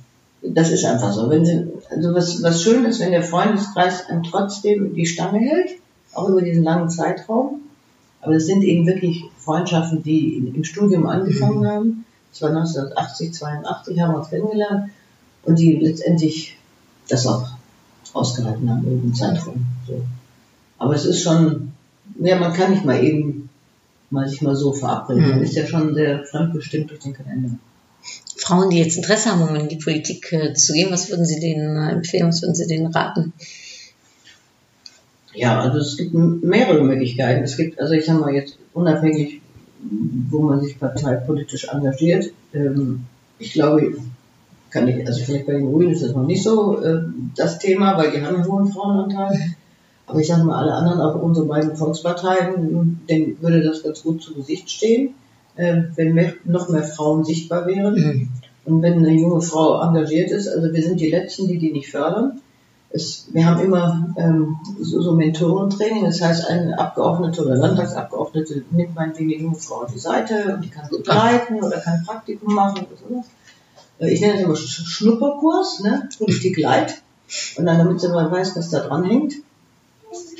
[0.42, 1.30] das ist einfach so.
[1.30, 5.70] Wenn sie, also was, was schön ist, wenn der Freundeskreis einem trotzdem die Stange hält,
[6.12, 7.62] auch über diesen langen Zeitraum.
[8.20, 12.04] Aber das sind eben wirklich Freundschaften, die im Studium angefangen haben.
[12.32, 14.90] Das war 1980, 82 haben wir uns kennengelernt
[15.44, 16.56] und die letztendlich
[17.08, 17.48] das auch
[18.14, 19.66] ausgehalten haben über den Zeitraum.
[19.86, 20.02] So.
[20.78, 21.72] Aber es ist schon,
[22.18, 23.48] ja, man kann nicht mal eben
[24.10, 25.28] mal sich mal so verabreden.
[25.28, 27.50] Man ist ja schon sehr fremdbestimmt durch den Kalender.
[28.36, 31.40] Frauen, die jetzt Interesse haben, um in die Politik äh, zu gehen, was würden Sie
[31.40, 33.32] denen äh, empfehlen, was würden Sie denen raten?
[35.34, 37.44] Ja, also es gibt mehrere Möglichkeiten.
[37.44, 39.42] Es gibt, also ich sag mal jetzt unabhängig,
[40.30, 42.32] wo man sich parteipolitisch engagiert.
[42.54, 43.04] Ähm,
[43.38, 43.96] ich glaube,
[44.70, 47.02] kann ich, also vielleicht bei den Grünen ist das noch nicht so äh,
[47.36, 49.54] das Thema, weil die haben einen hohen Frauenanteil.
[50.06, 54.22] Aber ich sag mal, alle anderen, auch unsere beiden Volksparteien, denen würde das ganz gut
[54.22, 55.14] zu Gesicht stehen,
[55.56, 57.94] äh, wenn mehr, noch mehr Frauen sichtbar wären.
[57.94, 58.28] Mhm.
[58.64, 61.90] Und wenn eine junge Frau engagiert ist, also wir sind die Letzten, die die nicht
[61.90, 62.40] fördern.
[62.90, 68.94] Es, wir haben immer ähm, so, so Mentorentraining, das heißt, eine Abgeordnete oder Landtagsabgeordnete nimmt
[68.94, 72.86] meinetwegen die junge Frau auf die Seite und die kann begleiten oder kann Praktikum machen
[72.86, 73.26] oder sowas.
[74.00, 76.08] Äh, Ich nenne das immer Sch- Schnupperkurs, ne?
[76.18, 77.00] Politik Light.
[77.56, 79.34] Und dann, damit sie mal weiß, was da dran hängt.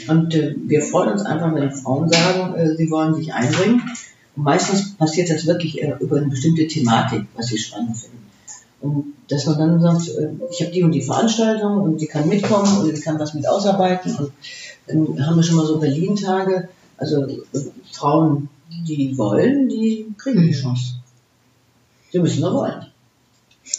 [0.09, 3.83] Und äh, wir freuen uns einfach, wenn Frauen sagen, äh, sie wollen sich einbringen.
[4.37, 8.19] Und meistens passiert das wirklich äh, über eine bestimmte Thematik, was sie spannend finden.
[8.81, 12.29] Und dass man dann sagt, äh, ich habe die und die Veranstaltung und die kann
[12.29, 14.15] mitkommen oder die kann was mit ausarbeiten.
[14.17, 14.33] Und
[14.87, 16.69] dann haben wir schon mal so Berlin-Tage.
[16.97, 17.39] Also äh,
[17.93, 18.49] Frauen,
[18.87, 20.53] die wollen, die kriegen die Mhm.
[20.53, 20.95] Chance.
[22.13, 22.87] Sie müssen nur wollen.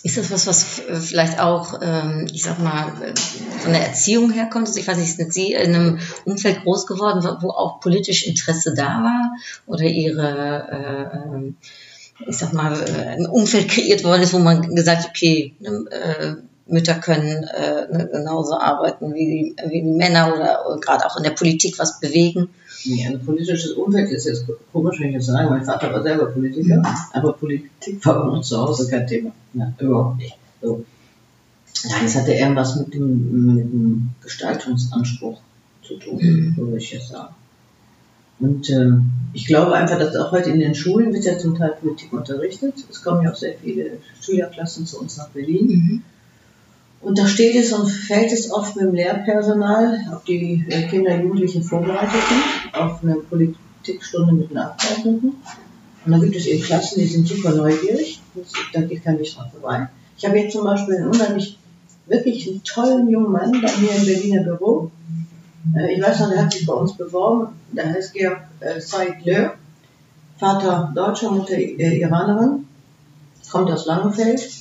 [0.03, 3.13] Ist das was, was äh, vielleicht auch, ähm, ich sag mal, äh,
[3.59, 4.69] von der Erziehung herkommt?
[4.77, 9.03] Ich weiß nicht, sind Sie in einem Umfeld groß geworden, wo- auch politisch Interesse da
[9.03, 9.31] war?
[9.65, 11.55] Oder Ihre, äh, ähm,
[12.27, 15.85] ich sag mal, äh, ein Umfeld kreiert worden ist, wo man gesagt hat, okay, ne,
[15.91, 16.35] äh,
[16.67, 21.79] Mütter können äh, ne, genauso arbeiten wie die, Männer oder gerade auch in der Politik
[21.79, 22.49] was bewegen?
[22.85, 25.49] Nee, ein politisches Umfeld ist jetzt komisch, wenn ich das sage.
[25.49, 26.81] Mein Vater war selber Politiker,
[27.13, 29.31] aber Politik war bei uns zu Hause kein Thema.
[29.53, 30.37] Ja, überhaupt nicht.
[30.61, 30.85] So.
[31.89, 35.39] Nein, es hatte eher was mit dem, mit dem Gestaltungsanspruch
[35.83, 36.57] zu tun, Mhm.
[36.57, 37.33] würde ich jetzt sagen.
[38.39, 41.73] Und ähm, ich glaube einfach, dass auch heute in den Schulen wird ja zum Teil
[41.79, 42.73] Politik unterrichtet.
[42.89, 45.67] Es kommen ja auch sehr viele Schülerklassen zu uns nach Berlin.
[45.67, 46.03] Mhm.
[47.01, 51.15] Und da steht es und fällt es oft mit dem Lehrpersonal, ob die äh, Kinder,
[51.15, 55.35] Jugendlichen vorbereitet sind, auf eine Politikstunde mit Abgeordneten.
[56.05, 58.21] Und dann gibt es eben Klassen, die sind super neugierig.
[58.73, 59.87] Da geht kein Weg dran vorbei.
[60.17, 61.57] Ich habe jetzt zum Beispiel einen unheimlich,
[62.07, 64.91] wirklich einen tollen jungen Mann bei mir im Berliner Büro.
[65.75, 67.53] Äh, ich weiß noch, der hat sich bei uns beworben.
[67.71, 69.53] Der heißt Georg äh, Said Löhr.
[70.37, 72.65] Vater Deutscher, Mutter Iranerin.
[73.49, 74.58] Kommt aus Langenfeld.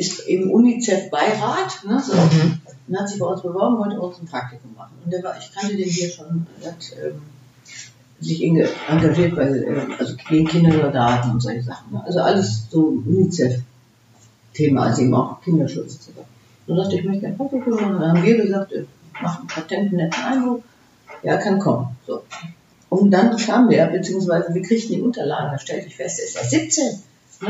[0.00, 1.84] Ist im UNICEF-Beirat.
[1.86, 2.14] Ne, so.
[2.14, 2.60] Mhm.
[2.88, 4.92] Und hat sich bei uns beworben, wollte uns ein Praktikum machen.
[5.04, 7.20] Und der war, ich kannte den hier schon, er hat ähm,
[8.18, 11.92] sich engagiert bei, äh, also gegen Kindersoldaten und solche Sachen.
[11.92, 12.02] Ne?
[12.04, 16.18] Also alles so UNICEF-Thema, also eben auch Kinderschutz etc.
[16.66, 17.94] Und sagte, ich möchte ein Praktikum machen.
[17.96, 18.86] Und dann haben wir gesagt, äh,
[19.20, 20.62] macht einen patenten netten Eindruck.
[21.22, 21.96] Ja, kann kommen.
[22.06, 22.22] So.
[22.88, 26.34] Und dann kam der, beziehungsweise wir kriegten die Unterlagen, da stellte ich fest, er ist
[26.36, 27.02] ja 17.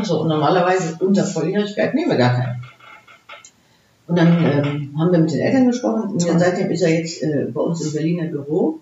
[0.03, 2.63] So, und normalerweise unter Volljährigkeit nehmen wir gar keinen.
[4.07, 7.23] Und dann ähm, haben wir mit den Eltern gesprochen und dann seitdem ist er jetzt
[7.23, 8.81] äh, bei uns im Berliner Büro.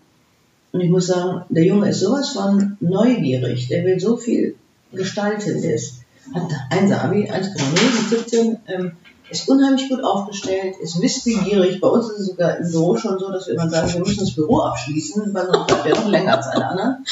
[0.73, 4.57] Und ich muss sagen, der Junge ist sowas von neugierig, der will so viel
[4.92, 6.03] gestalten, der ist,
[6.35, 8.92] hat 1 Abi, 1,0 mit 17, ähm,
[9.31, 11.81] ist unheimlich gut aufgestellt, ist wissbegierig.
[11.81, 14.21] Bei uns ist es sogar im Büro schon so, dass wir immer sagen, wir müssen
[14.21, 17.05] das Büro abschließen, weil sonst bleibt er noch länger als alle anderen.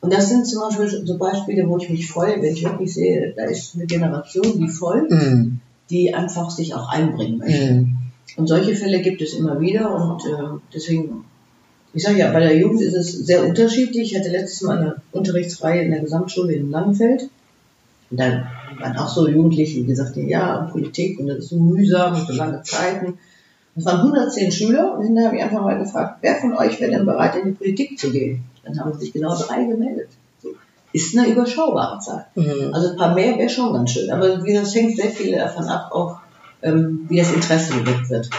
[0.00, 3.32] Und das sind zum Beispiel so Beispiele, wo ich mich freue, wenn ich wirklich sehe,
[3.36, 5.60] da ist eine Generation, die folgt, Mhm.
[5.90, 7.72] die einfach sich auch einbringen möchte.
[7.72, 7.96] Mhm.
[8.36, 11.24] Und solche Fälle gibt es immer wieder und äh, deswegen,
[11.94, 14.12] ich sage ja, bei der Jugend ist es sehr unterschiedlich.
[14.12, 17.30] Ich hatte letztes Mal eine Unterrichtsreihe in der Gesamtschule in Langenfeld.
[18.10, 18.46] Und dann
[18.78, 22.14] waren auch so Jugendliche, die gesagt haben, ja, und Politik und das ist so mühsam
[22.14, 23.14] und so lange Zeiten.
[23.74, 26.92] Das waren 110 Schüler und dann habe ich einfach mal gefragt, wer von euch wäre
[26.92, 28.44] denn bereit, in die Politik zu gehen?
[28.66, 30.08] Dann haben sich genau drei gemeldet.
[30.42, 30.50] So.
[30.92, 32.26] Ist eine überschaubare Zahl.
[32.34, 32.72] Mhm.
[32.72, 34.10] Also ein paar mehr wäre schon ganz schön.
[34.10, 36.18] Aber wie das hängt sehr viel davon ab, auch
[36.62, 38.30] ähm, wie das Interesse geweckt wird.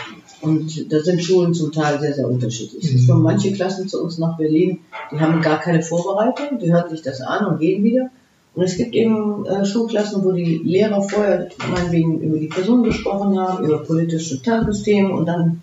[0.42, 2.94] Und da sind Schulen zum Teil sehr, sehr unterschiedlich.
[2.94, 4.80] Es kommen manche Klassen zu uns nach Berlin,
[5.12, 8.10] die haben gar keine Vorbereitung, die hören sich das an und gehen wieder.
[8.54, 13.40] Und es gibt eben äh, Schulklassen, wo die Lehrer vorher meinetwegen über die Person gesprochen
[13.40, 15.62] haben, über politische Tagesthemen und dann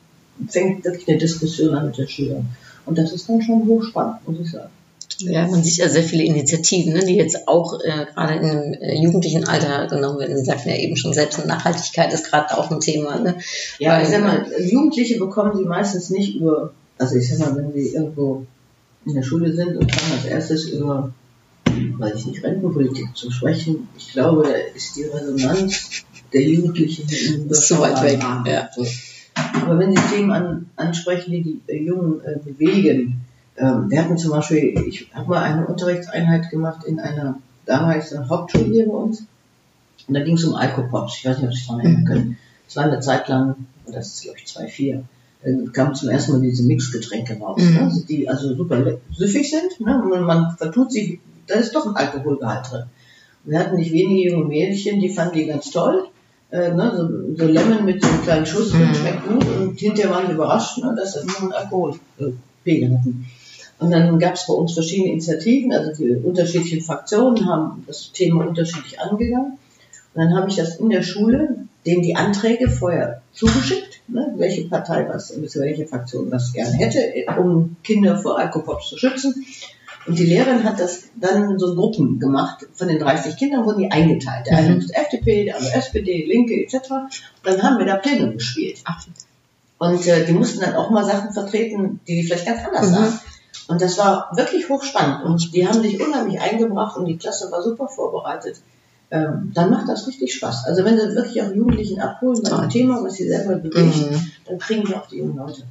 [0.48, 2.48] fängt wirklich eine Diskussion an mit den Schülern.
[2.86, 4.70] Und das ist dann schon hochspannend, muss ich sagen.
[5.18, 8.72] Ja, man sieht ja sehr viele Initiativen, ne, die jetzt auch äh, gerade in einem
[8.74, 10.36] äh, jugendlichen Alter genommen werden.
[10.36, 13.20] Sie sagten ja eben schon, selbst Nachhaltigkeit ist gerade auch ein Thema.
[13.20, 13.36] Ne?
[13.78, 17.56] Ja, Weil- ich sag mal, Jugendliche bekommen sie meistens nicht über, also ich sag mal,
[17.56, 18.44] wenn sie irgendwo
[19.06, 21.12] in der Schule sind und fangen als erstes über,
[21.98, 27.06] weiß ich nicht, Rentenpolitik zu sprechen, ich glaube, da ist die Resonanz der Jugendlichen
[27.52, 28.68] zu weit weg, ja.
[29.62, 33.20] Aber wenn sie Themen an, ansprechen, die die äh, Jungen äh, bewegen,
[33.56, 38.28] ähm, wir hatten zum Beispiel, ich habe mal eine Unterrichtseinheit gemacht in einer damals eine
[38.28, 39.24] Hauptschule hier bei uns.
[40.06, 41.16] Und da ging es um Alkopops.
[41.18, 42.38] Ich weiß nicht, ob Sie sich daran erinnern können.
[42.68, 43.54] Es war eine Zeit lang,
[43.86, 45.00] das ist glaube ich 2,4,
[45.44, 47.74] dann kamen zum ersten Mal diese Mixgetränke raus, Mhm.
[47.74, 47.92] ne?
[48.08, 49.80] die also super süffig sind.
[49.80, 50.02] Ne?
[50.02, 52.82] Und man vertut sich, da ist doch ein Alkoholgehalt drin.
[53.44, 56.06] Und wir hatten nicht wenige junge Mädchen, die fanden die ganz toll.
[56.54, 56.92] Äh, ne?
[56.96, 58.94] so, so Lemon mit so einem kleinen Schuss drin, Mhm.
[58.94, 59.44] schmeckt gut.
[59.60, 60.94] Und hinterher waren sie überrascht, ne?
[60.96, 63.26] dass sie nur einen Alkoholpegel hatten.
[63.80, 68.46] Und dann gab es bei uns verschiedene Initiativen, also die unterschiedlichen Fraktionen haben das Thema
[68.46, 69.58] unterschiedlich angegangen.
[70.14, 74.68] Und dann habe ich das in der Schule, denen die Anträge vorher zugeschickt, ne, welche
[74.68, 77.00] Partei was, welche Fraktion was gerne hätte,
[77.36, 79.44] um Kinder vor Alkopops zu schützen.
[80.06, 82.66] Und die Lehrerin hat das dann so in Gruppen gemacht.
[82.74, 84.46] Von den 30 Kindern wurden die eingeteilt.
[84.46, 84.74] Der eine Mhm.
[84.76, 86.90] musste FDP, der andere SPD, Linke etc.
[86.90, 87.10] Und
[87.44, 88.78] dann haben wir da Pläne gespielt.
[89.78, 92.94] Und äh, die mussten dann auch mal Sachen vertreten, die die vielleicht ganz anders Mhm.
[92.94, 93.20] sahen.
[93.68, 95.24] Und das war wirklich hochspannend.
[95.24, 98.56] Und die haben sich unheimlich eingebracht und die Klasse war super vorbereitet.
[99.10, 100.64] ähm, dann macht das richtig Spaß.
[100.66, 104.30] Also wenn sie wirklich auch Jugendlichen abholen bei einem Thema, was sie selber bewegt, Mhm.
[104.46, 105.62] dann kriegen wir auch die jungen Leute.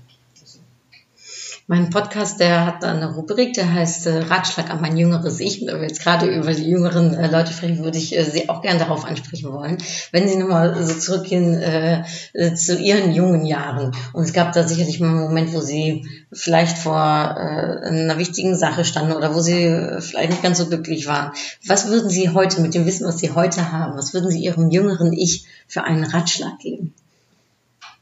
[1.74, 5.60] Mein Podcast, der hat eine Rubrik, der heißt äh, Ratschlag an mein jüngeres Ich.
[5.60, 8.48] Und Wenn wir jetzt gerade über die jüngeren äh, Leute sprechen, würde ich äh, Sie
[8.48, 9.80] auch gerne darauf ansprechen wollen.
[10.12, 13.92] Wenn Sie nochmal so zurückgehen äh, äh, zu Ihren jungen Jahren.
[14.14, 18.56] Und es gab da sicherlich mal einen Moment, wo Sie vielleicht vor äh, einer wichtigen
[18.56, 21.32] Sache standen oder wo Sie äh, vielleicht nicht ganz so glücklich waren.
[21.66, 24.70] Was würden Sie heute mit dem Wissen, was Sie heute haben, was würden Sie Ihrem
[24.70, 26.94] jüngeren Ich für einen Ratschlag geben?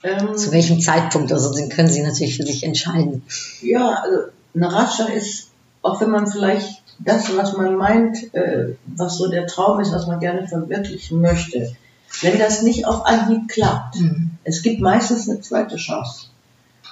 [0.04, 1.32] Ähm, Zu welchem Zeitpunkt?
[1.32, 3.24] Also den können Sie natürlich für sich entscheiden.
[3.62, 4.18] Ja, also
[4.56, 5.50] ein Ratschlag ist,
[5.82, 10.08] auch wenn man vielleicht das, was man meint, äh, was so der Traum ist, was
[10.08, 11.76] man gerne verwirklichen möchte,
[12.22, 14.32] wenn das nicht auf Anhieb klappt, Mhm.
[14.44, 16.28] es gibt meistens eine zweite Chance.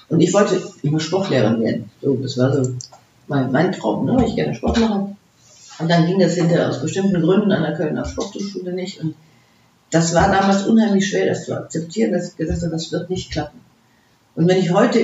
[0.07, 1.91] Und ich wollte immer Sportlehrerin werden.
[2.01, 2.71] So, das war so
[3.27, 4.15] mein, mein Traum, ne?
[4.15, 5.15] weil ich gerne Sport mache.
[5.79, 8.99] Und dann ging das hinterher aus bestimmten Gründen an der Kölner Sporthochschule nicht.
[9.01, 9.13] Und
[9.91, 13.31] das war damals unheimlich schwer, das zu akzeptieren, dass ich gesagt habe, das wird nicht
[13.31, 13.59] klappen.
[14.35, 14.99] Und wenn ich heute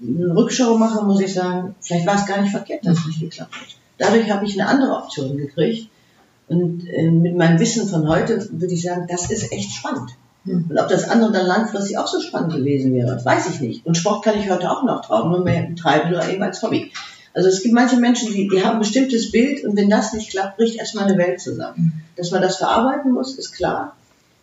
[0.00, 3.20] eine Rückschau mache, muss ich sagen, vielleicht war es gar nicht verkehrt, dass es nicht
[3.20, 3.66] geklappt hat.
[3.98, 5.88] Dadurch habe ich eine andere Option gekriegt.
[6.48, 10.10] Und äh, mit meinem Wissen von heute würde ich sagen, das ist echt spannend.
[10.44, 10.66] Hm.
[10.68, 13.86] Und ob das andere dann langfristig auch so spannend gewesen wäre, weiß ich nicht.
[13.86, 16.90] Und Sport kann ich heute auch noch trauen, nur mehr treiben oder eben als Hobby.
[17.34, 20.30] Also es gibt manche Menschen, die, die haben ein bestimmtes Bild und wenn das nicht
[20.30, 22.02] klappt, bricht erstmal eine Welt zusammen.
[22.16, 23.96] Dass man das verarbeiten muss, ist klar.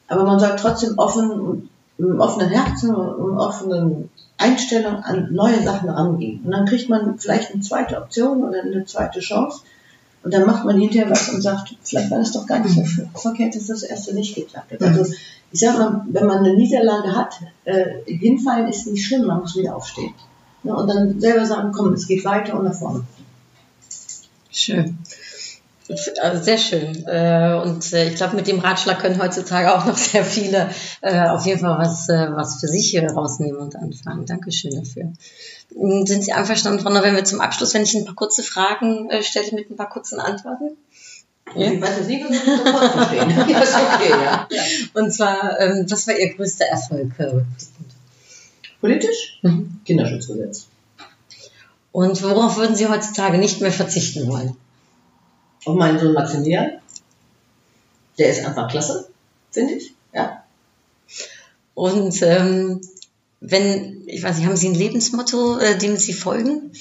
[0.10, 5.90] Aber man soll trotzdem offen mit einem offenen Herzen und offenen Einstellung an neue Sachen
[5.90, 6.42] rangehen.
[6.44, 9.62] Und dann kriegt man vielleicht eine zweite Option oder eine zweite Chance.
[10.24, 12.84] Und dann macht man hinterher was und sagt, vielleicht war das doch gar nicht so
[13.14, 14.82] verkehrt, dass das erste nicht geklappt hat.
[14.82, 15.14] Also
[15.52, 19.56] ich sag mal, wenn man eine Niederlage hat, äh, hinfallen ist nicht schlimm, man muss
[19.56, 20.14] wieder aufstehen.
[20.64, 23.04] Ja, und dann selber sagen, komm, es geht weiter und nach vorne.
[24.52, 24.98] Schön.
[26.22, 27.08] Also sehr schön.
[27.08, 30.70] Äh, Und äh, ich glaube, mit dem Ratschlag können heutzutage auch noch sehr viele
[31.02, 34.26] äh, auf jeden Fall was, was für sich äh, rausnehmen und anfangen.
[34.26, 35.12] Dankeschön dafür.
[35.76, 39.10] Mm, Sind Sie einverstanden, Frau wenn wir zum Abschluss, wenn ich ein paar kurze Fragen
[39.22, 40.78] stelle mit ein paar kurzen Antworten?
[41.56, 41.72] Ja.
[41.72, 44.48] Ich weiß jetzt nicht, was ich ja, ist okay, ja.
[44.52, 44.64] ja.
[44.94, 47.12] Und zwar, ähm, was war Ihr größter Erfolg?
[48.80, 49.40] Politisch?
[49.42, 49.80] Mhm.
[49.86, 50.68] Kinderschutzgesetz.
[51.92, 54.56] Und worauf würden Sie heutzutage nicht mehr verzichten wollen?
[55.66, 56.80] Auf meinen Sohn Maximilian.
[58.18, 59.10] Der ist einfach klasse,
[59.52, 59.94] finde ich.
[60.14, 60.44] Ja.
[61.74, 62.82] Und ähm,
[63.40, 66.72] wenn, ich weiß nicht, haben Sie ein Lebensmotto, äh, dem Sie folgen?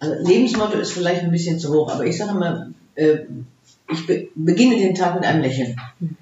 [0.00, 3.18] Also Lebensmotto ist vielleicht ein bisschen zu hoch, aber ich sage mal, äh,
[3.90, 5.76] ich be beginne den Tag mit einem Lächeln.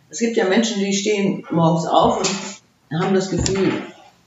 [0.08, 3.72] Es gibt ja Menschen, die stehen morgens auf und haben das Gefühl,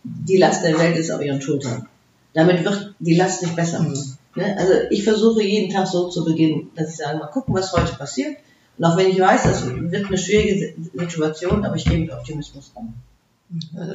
[0.04, 1.88] die Last der Welt ist auf ihren Schultern.
[2.34, 3.80] Damit wird die Last nicht besser.
[3.80, 4.18] Mhm.
[4.36, 4.56] Ne?
[4.58, 7.94] Also ich versuche jeden Tag so zu beginnen, dass ich sage, mal gucken, was heute
[7.96, 8.38] passiert.
[8.78, 12.72] Und auch wenn ich weiß, das wird eine schwierige Situation, aber ich gehe mit Optimismus
[12.76, 12.94] ran.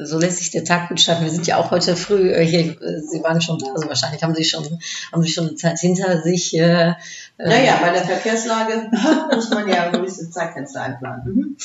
[0.03, 1.23] So lässt sich der Tag gut starten.
[1.23, 2.75] Wir sind ja auch heute früh äh, hier.
[3.01, 4.65] Sie waren schon da, also wahrscheinlich haben Sie schon,
[5.13, 6.57] haben Sie schon eine Zeit hinter sich.
[6.57, 6.93] Äh, äh,
[7.37, 8.91] Naja, bei der Verkehrslage
[9.33, 11.33] muss man ja gewisse Zeitfenster einplanen.
[11.33, 11.57] Mhm.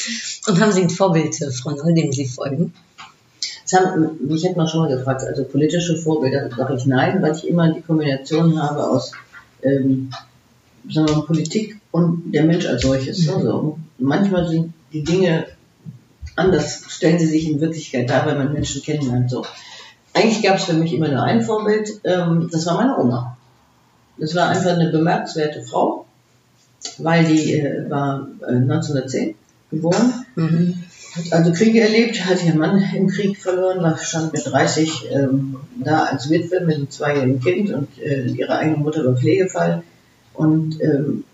[0.47, 2.75] Und haben Sie ein Vorbild, äh, Frau Noll, dem Sie folgen?
[3.75, 7.47] Haben, mich hat man schon mal gefragt, also politische Vorbilder, sage ich nein, weil ich
[7.47, 9.13] immer die Kombination habe aus
[9.63, 10.11] ähm,
[10.89, 13.27] sagen wir mal, Politik und der Mensch als solches.
[13.27, 13.35] Mhm.
[13.35, 15.47] Also, manchmal sind die Dinge
[16.37, 19.31] anders, stellen sie sich in Wirklichkeit dar, wenn man Menschen kennenlernt.
[19.31, 19.45] So.
[20.15, 23.37] Eigentlich gab es für mich immer nur ein Vorbild, ähm, das war meine Oma.
[24.19, 26.07] Das war einfach eine bemerkenswerte Frau,
[26.99, 29.35] weil die äh, war äh, 1910
[29.71, 30.85] geboren Mhm.
[31.17, 35.57] Hat also Kriege erlebt, hat ihren Mann im Krieg verloren, war stand mit 30 ähm,
[35.77, 39.83] da als Witwe mit einem zweijährigen Kind und äh, ihre eigene Mutter war Pflegefall.
[40.35, 41.25] Und ähm,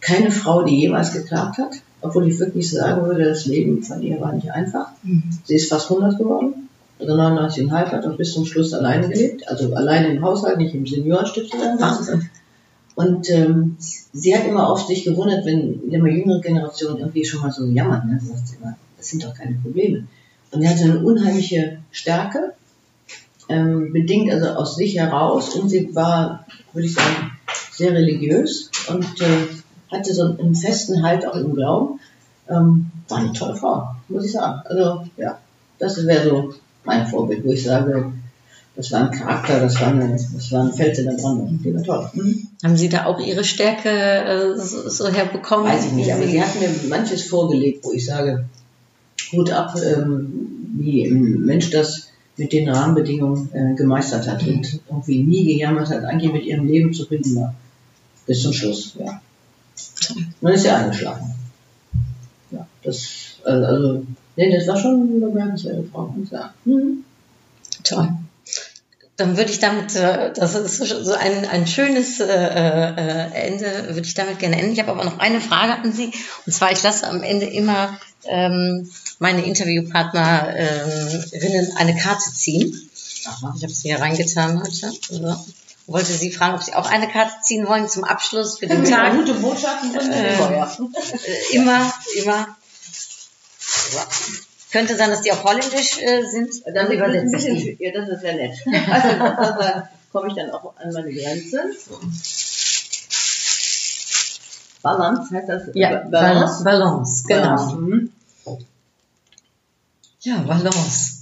[0.00, 4.20] keine Frau, die jemals geklagt hat, obwohl ich wirklich sagen würde, das Leben von ihr
[4.20, 4.88] war nicht einfach.
[5.02, 5.24] Mhm.
[5.44, 9.74] Sie ist fast 100 geworden, also 99,5 hat und bis zum Schluss alleine gelebt, also
[9.74, 11.52] alleine im Haushalt, nicht im Seniorenstift.
[11.54, 12.28] Wahnsinn.
[12.94, 17.52] Und ähm, sie hat immer auf sich gewundert, wenn immer jüngere Generationen irgendwie schon mal
[17.52, 18.08] so jammern.
[18.08, 18.20] Ne?
[18.20, 20.06] Sagt sie immer, das sind doch keine Probleme.
[20.50, 22.52] Und sie hatte eine unheimliche Stärke,
[23.48, 25.54] ähm, bedingt also aus sich heraus.
[25.54, 27.32] Und sie war, würde ich sagen,
[27.72, 29.46] sehr religiös und äh,
[29.90, 32.00] hatte so einen festen Halt auch im Glauben.
[32.48, 34.60] Ähm, war eine tolle Frau, muss ich sagen.
[34.64, 35.38] Also ja,
[35.78, 38.12] das wäre so mein Vorbild, wo ich sage,
[38.74, 41.58] das war ein Charakter, das war, eine, das war ein Fels in der Brandung.
[41.62, 42.10] Die war toll.
[42.14, 42.46] Mhm.
[42.62, 45.66] Haben Sie da auch Ihre Stärke äh, so, so herbekommen?
[45.66, 48.44] Weiß ich nicht, aber sie hat mir manches vorgelegt, wo ich sage,
[49.32, 55.22] Hut ab, ähm, wie ein Mensch das mit den Rahmenbedingungen äh, gemeistert hat und irgendwie
[55.22, 57.54] nie gejammert hat, eigentlich mit ihrem Leben zufrieden war.
[58.26, 59.20] Bis zum Schluss, ja.
[60.40, 61.34] Man ist ja eingeschlafen.
[62.82, 64.06] Das, also, also
[64.36, 66.50] nee, das war schon eine bemerkenswerte Frau, muss ich sagen.
[66.64, 67.04] Mhm.
[67.84, 68.08] Toll.
[69.16, 74.06] Dann würde ich damit, äh, das ist so ein, ein schönes äh, äh, Ende, würde
[74.06, 74.72] ich damit gerne enden.
[74.72, 76.12] Ich habe aber noch eine Frage an Sie.
[76.46, 82.90] Und zwar, ich lasse am Ende immer ähm, meine Interviewpartnerinnen eine Karte ziehen.
[83.26, 83.54] Aha.
[83.56, 84.92] Ich habe sie hier reingetan heute.
[85.08, 85.36] So.
[85.86, 89.08] Wollte Sie fragen, ob Sie auch eine Karte ziehen wollen zum Abschluss für den Ja,
[89.08, 89.14] Tag.
[89.16, 90.76] gute Botschaften sind Äh, immer, ja.
[91.50, 92.56] Äh, immer, immer.
[93.58, 93.98] So.
[94.70, 96.50] Könnte sein, dass die auf Holländisch äh, sind.
[96.74, 97.84] Dann übersetze ein ich die.
[97.84, 98.52] ja, das ist ja nett.
[98.90, 99.16] Also,
[99.62, 101.62] da komme ich dann auch an meine Grenze.
[104.82, 105.62] Balance heißt das?
[105.74, 106.64] Ja, Balance.
[106.64, 107.42] Balance, genau.
[107.42, 107.76] Balance.
[107.76, 108.10] Mhm.
[110.20, 111.18] Ja, Balance.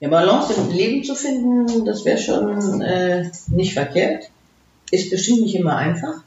[0.00, 4.30] Ja, Balance im Leben zu finden, das wäre schon äh, nicht verkehrt.
[4.90, 6.22] Ist bestimmt nicht immer einfach.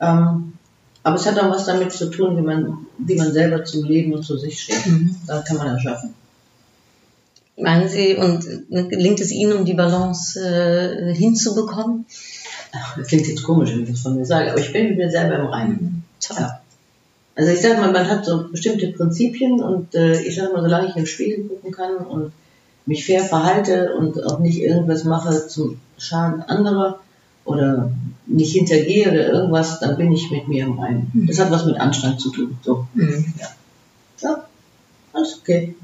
[0.00, 0.54] Ähm,
[1.02, 4.12] aber es hat auch was damit zu tun, wie man, wie man selber zum Leben
[4.12, 4.86] und zu sich steht.
[4.86, 5.16] Mhm.
[5.26, 6.14] Da kann man das schaffen.
[7.56, 12.06] Meinen Sie, und äh, gelingt es Ihnen, um die Balance äh, hinzubekommen?
[12.72, 14.98] Ach, Das klingt jetzt komisch, wenn ich das von mir sage, aber ich bin mit
[14.98, 16.04] mir selber im Reinen.
[16.30, 16.60] Ja.
[17.36, 20.88] Also ich sage mal, man hat so bestimmte Prinzipien und äh, ich sage mal, solange
[20.88, 22.32] ich in den Spiegel gucken kann und
[22.86, 27.00] mich fair verhalte und auch nicht irgendwas mache zum Schaden anderer
[27.44, 27.92] oder
[28.26, 31.10] nicht hintergehe oder irgendwas, dann bin ich mit mir im Reinen.
[31.28, 32.58] Das hat was mit Anstand zu tun.
[32.62, 33.32] So, Mhm.
[34.20, 34.44] ja,
[35.12, 35.74] alles okay.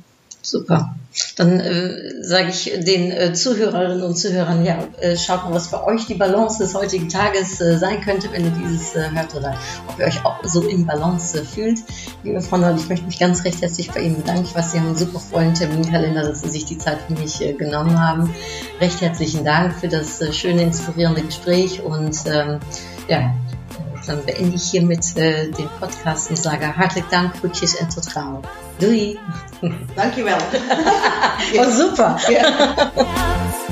[0.42, 0.94] Super.
[1.36, 5.84] Dann äh, sage ich den äh, Zuhörerinnen und Zuhörern, ja, äh, schaut mal, was für
[5.84, 9.56] euch die Balance des heutigen Tages äh, sein könnte, wenn ihr dieses äh, hört oder
[9.88, 11.78] ob ihr euch auch so in Balance fühlt.
[12.22, 14.44] Liebe Frau Noll, ich möchte mich ganz recht herzlich bei Ihnen bedanken.
[14.44, 17.40] Ich weiß, Sie haben einen super vollen Terminkalender, dass Sie sich die Zeit für mich
[17.40, 18.34] äh, genommen haben.
[18.80, 22.60] Recht herzlichen Dank für das schöne, inspirierende Gespräch und ähm,
[23.08, 23.34] ja,
[24.06, 28.42] dann beende ich hiermit den Podcast und sage hartelijk dank, groetjes en tot gauw.
[28.78, 29.18] Doei!
[29.94, 30.38] Danke, well.
[31.58, 32.18] Oh, super!
[32.28, 32.40] ja.
[32.40, 32.92] Ja.